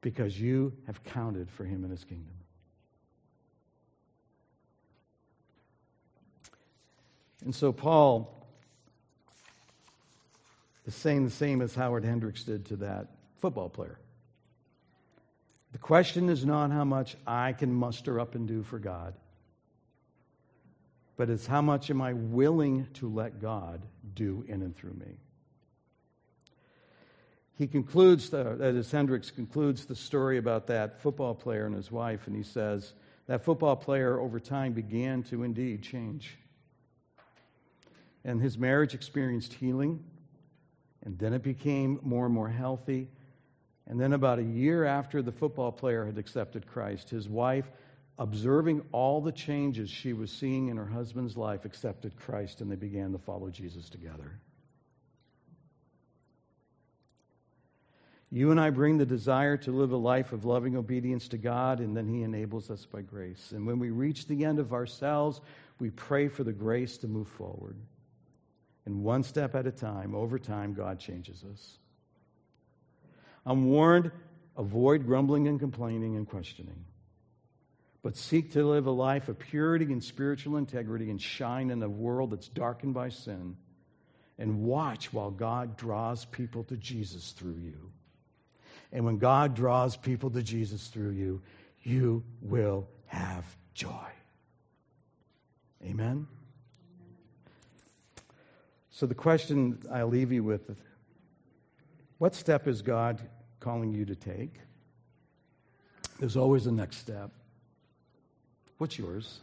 because 0.00 0.40
you 0.40 0.72
have 0.86 1.02
counted 1.04 1.50
for 1.50 1.64
him 1.64 1.84
in 1.84 1.90
his 1.90 2.04
kingdom. 2.04 2.34
And 7.44 7.54
so 7.54 7.72
Paul 7.72 8.46
is 10.86 10.94
saying 10.94 11.24
the 11.24 11.30
same 11.30 11.62
as 11.62 11.74
Howard 11.74 12.04
Hendricks 12.04 12.44
did 12.44 12.66
to 12.66 12.76
that 12.76 13.08
football 13.38 13.68
player. 13.68 13.98
The 15.72 15.78
question 15.78 16.28
is 16.28 16.44
not 16.44 16.70
how 16.70 16.84
much 16.84 17.16
I 17.26 17.52
can 17.52 17.72
muster 17.72 18.18
up 18.18 18.34
and 18.34 18.48
do 18.48 18.62
for 18.62 18.78
God 18.78 19.14
but 21.18 21.28
it's 21.28 21.46
how 21.46 21.60
much 21.60 21.90
am 21.90 22.00
I 22.00 22.14
willing 22.14 22.86
to 22.94 23.12
let 23.12 23.42
God 23.42 23.82
do 24.14 24.44
in 24.48 24.62
and 24.62 24.74
through 24.74 24.94
me. 24.94 25.18
He 27.58 27.66
concludes, 27.66 28.30
the, 28.30 28.54
that 28.54 28.76
is, 28.76 28.88
Hendricks 28.92 29.32
concludes 29.32 29.84
the 29.84 29.96
story 29.96 30.38
about 30.38 30.68
that 30.68 31.00
football 31.00 31.34
player 31.34 31.66
and 31.66 31.74
his 31.74 31.90
wife, 31.90 32.28
and 32.28 32.36
he 32.36 32.44
says, 32.44 32.92
that 33.26 33.44
football 33.44 33.74
player 33.74 34.20
over 34.20 34.38
time 34.38 34.72
began 34.72 35.24
to 35.24 35.42
indeed 35.42 35.82
change. 35.82 36.38
And 38.24 38.40
his 38.40 38.56
marriage 38.56 38.94
experienced 38.94 39.54
healing, 39.54 40.04
and 41.04 41.18
then 41.18 41.32
it 41.32 41.42
became 41.42 41.98
more 42.02 42.26
and 42.26 42.34
more 42.34 42.48
healthy. 42.48 43.08
And 43.88 44.00
then, 44.00 44.12
about 44.12 44.38
a 44.38 44.44
year 44.44 44.84
after 44.84 45.20
the 45.20 45.32
football 45.32 45.72
player 45.72 46.04
had 46.04 46.16
accepted 46.16 46.66
Christ, 46.66 47.10
his 47.10 47.28
wife 47.28 47.70
observing 48.18 48.82
all 48.92 49.20
the 49.20 49.32
changes 49.32 49.90
she 49.90 50.12
was 50.12 50.30
seeing 50.30 50.68
in 50.68 50.76
her 50.76 50.86
husband's 50.86 51.36
life, 51.36 51.64
accepted 51.64 52.16
Christ 52.16 52.60
and 52.60 52.70
they 52.70 52.76
began 52.76 53.12
to 53.12 53.18
follow 53.18 53.48
Jesus 53.50 53.88
together. 53.88 54.38
You 58.30 58.50
and 58.50 58.60
I 58.60 58.70
bring 58.70 58.98
the 58.98 59.06
desire 59.06 59.56
to 59.58 59.72
live 59.72 59.92
a 59.92 59.96
life 59.96 60.32
of 60.32 60.44
loving 60.44 60.76
obedience 60.76 61.28
to 61.28 61.38
God, 61.38 61.80
and 61.80 61.96
then 61.96 62.06
He 62.06 62.22
enables 62.22 62.70
us 62.70 62.84
by 62.84 63.00
grace. 63.00 63.52
And 63.52 63.66
when 63.66 63.78
we 63.78 63.90
reach 63.90 64.26
the 64.26 64.44
end 64.44 64.58
of 64.58 64.74
ourselves, 64.74 65.40
we 65.78 65.90
pray 65.90 66.28
for 66.28 66.44
the 66.44 66.52
grace 66.52 66.98
to 66.98 67.08
move 67.08 67.28
forward. 67.28 67.76
And 68.84 69.02
one 69.02 69.22
step 69.22 69.54
at 69.54 69.66
a 69.66 69.70
time, 69.70 70.14
over 70.14 70.38
time, 70.38 70.74
God 70.74 70.98
changes 70.98 71.44
us. 71.50 71.78
I'm 73.46 73.70
warned 73.70 74.10
avoid 74.58 75.06
grumbling 75.06 75.46
and 75.46 75.60
complaining 75.60 76.16
and 76.16 76.28
questioning, 76.28 76.84
but 78.02 78.16
seek 78.16 78.52
to 78.52 78.66
live 78.66 78.86
a 78.86 78.90
life 78.90 79.28
of 79.28 79.38
purity 79.38 79.86
and 79.86 80.02
spiritual 80.02 80.56
integrity 80.56 81.10
and 81.10 81.22
shine 81.22 81.70
in 81.70 81.82
a 81.82 81.88
world 81.88 82.32
that's 82.32 82.48
darkened 82.48 82.92
by 82.92 83.08
sin. 83.08 83.56
And 84.40 84.62
watch 84.62 85.12
while 85.12 85.30
God 85.30 85.76
draws 85.76 86.24
people 86.24 86.62
to 86.64 86.76
Jesus 86.76 87.32
through 87.32 87.56
you. 87.56 87.92
And 88.92 89.04
when 89.04 89.18
God 89.18 89.54
draws 89.54 89.96
people 89.96 90.30
to 90.30 90.42
Jesus 90.42 90.88
through 90.88 91.10
you, 91.10 91.42
you 91.82 92.24
will 92.40 92.88
have 93.06 93.44
joy. 93.74 94.08
Amen? 95.84 96.26
So, 98.90 99.06
the 99.06 99.14
question 99.14 99.78
I 99.92 100.02
leave 100.02 100.32
you 100.32 100.42
with 100.42 100.74
what 102.18 102.34
step 102.34 102.66
is 102.66 102.82
God 102.82 103.20
calling 103.60 103.92
you 103.92 104.04
to 104.06 104.14
take? 104.16 104.54
There's 106.18 106.36
always 106.36 106.66
a 106.66 106.72
next 106.72 106.96
step. 106.96 107.30
What's 108.78 108.98
yours? 108.98 109.40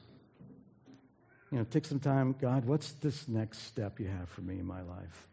You 1.51 1.59
know, 1.59 1.63
take 1.63 1.85
some 1.85 2.01
time. 2.01 2.35
God, 2.41 2.65
what's 2.65 2.91
this 2.93 3.29
next 3.29 3.59
step 3.59 3.99
you 3.99 4.07
have 4.07 4.27
for 4.27 4.41
me 4.41 4.59
in 4.59 4.65
my 4.65 4.81
life? 4.81 5.29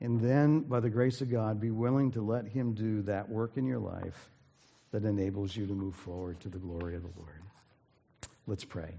And 0.00 0.20
then, 0.20 0.60
by 0.60 0.80
the 0.80 0.88
grace 0.88 1.20
of 1.20 1.30
God, 1.30 1.60
be 1.60 1.70
willing 1.70 2.12
to 2.12 2.22
let 2.22 2.46
Him 2.46 2.72
do 2.72 3.02
that 3.02 3.28
work 3.28 3.56
in 3.56 3.66
your 3.66 3.78
life 3.78 4.30
that 4.92 5.04
enables 5.04 5.54
you 5.54 5.66
to 5.66 5.72
move 5.72 5.94
forward 5.94 6.40
to 6.40 6.48
the 6.48 6.58
glory 6.58 6.96
of 6.96 7.02
the 7.02 7.10
Lord. 7.16 7.42
Let's 8.46 8.64
pray. 8.64 8.94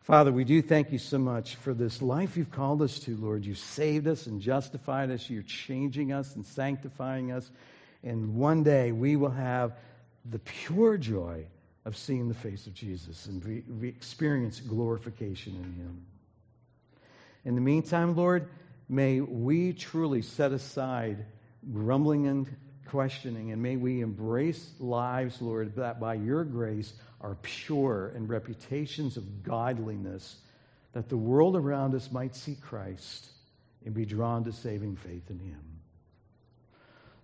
Father, 0.00 0.32
we 0.32 0.44
do 0.44 0.62
thank 0.62 0.92
you 0.92 0.98
so 0.98 1.18
much 1.18 1.56
for 1.56 1.74
this 1.74 2.00
life 2.00 2.36
you've 2.36 2.50
called 2.50 2.82
us 2.82 2.98
to, 3.00 3.16
Lord. 3.16 3.44
You've 3.44 3.58
saved 3.58 4.06
us 4.06 4.26
and 4.26 4.40
justified 4.40 5.10
us. 5.10 5.28
You're 5.28 5.42
changing 5.42 6.12
us 6.12 6.34
and 6.36 6.46
sanctifying 6.46 7.32
us. 7.32 7.50
And 8.02 8.34
one 8.34 8.62
day 8.62 8.92
we 8.92 9.16
will 9.16 9.30
have 9.30 9.74
the 10.24 10.38
pure 10.38 10.96
joy 10.96 11.46
of 11.84 11.96
seeing 11.96 12.28
the 12.28 12.34
face 12.34 12.66
of 12.66 12.74
Jesus 12.74 13.26
and 13.26 13.44
we, 13.44 13.62
we 13.78 13.88
experience 13.88 14.60
glorification 14.60 15.54
in 15.54 15.84
Him. 15.84 16.06
In 17.44 17.54
the 17.54 17.60
meantime, 17.60 18.16
Lord, 18.16 18.48
May 18.90 19.20
we 19.20 19.72
truly 19.72 20.20
set 20.20 20.50
aside 20.50 21.24
grumbling 21.72 22.26
and 22.26 22.48
questioning, 22.88 23.52
and 23.52 23.62
may 23.62 23.76
we 23.76 24.00
embrace 24.00 24.68
lives, 24.80 25.40
Lord, 25.40 25.76
that 25.76 26.00
by 26.00 26.14
your 26.14 26.42
grace 26.42 26.92
are 27.20 27.36
pure 27.40 28.10
and 28.16 28.28
reputations 28.28 29.16
of 29.16 29.44
godliness, 29.44 30.38
that 30.92 31.08
the 31.08 31.16
world 31.16 31.54
around 31.54 31.94
us 31.94 32.10
might 32.10 32.34
see 32.34 32.56
Christ 32.56 33.28
and 33.84 33.94
be 33.94 34.04
drawn 34.04 34.42
to 34.42 34.52
saving 34.52 34.96
faith 34.96 35.30
in 35.30 35.38
him. 35.38 35.62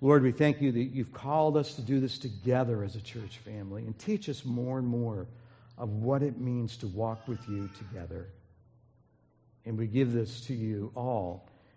Lord, 0.01 0.23
we 0.23 0.31
thank 0.31 0.63
you 0.63 0.71
that 0.71 0.85
you've 0.85 1.13
called 1.13 1.57
us 1.57 1.75
to 1.75 1.83
do 1.83 1.99
this 1.99 2.19
together 2.19 2.85
as 2.85 2.95
a 2.95 3.01
church 3.01 3.39
family 3.39 3.83
and 3.87 3.99
teach 3.99 4.29
us 4.29 4.45
more 4.45 4.79
and 4.79 4.87
more 4.87 5.27
of 5.77 5.89
what 5.89 6.23
it 6.23 6.39
means 6.39 6.77
to 6.77 6.87
walk 6.87 7.27
with 7.27 7.41
you 7.49 7.69
together. 7.77 8.29
And 9.65 9.77
we 9.77 9.89
give 9.89 10.13
this 10.13 10.43
to 10.43 10.55
you 10.55 10.93
all 10.95 11.49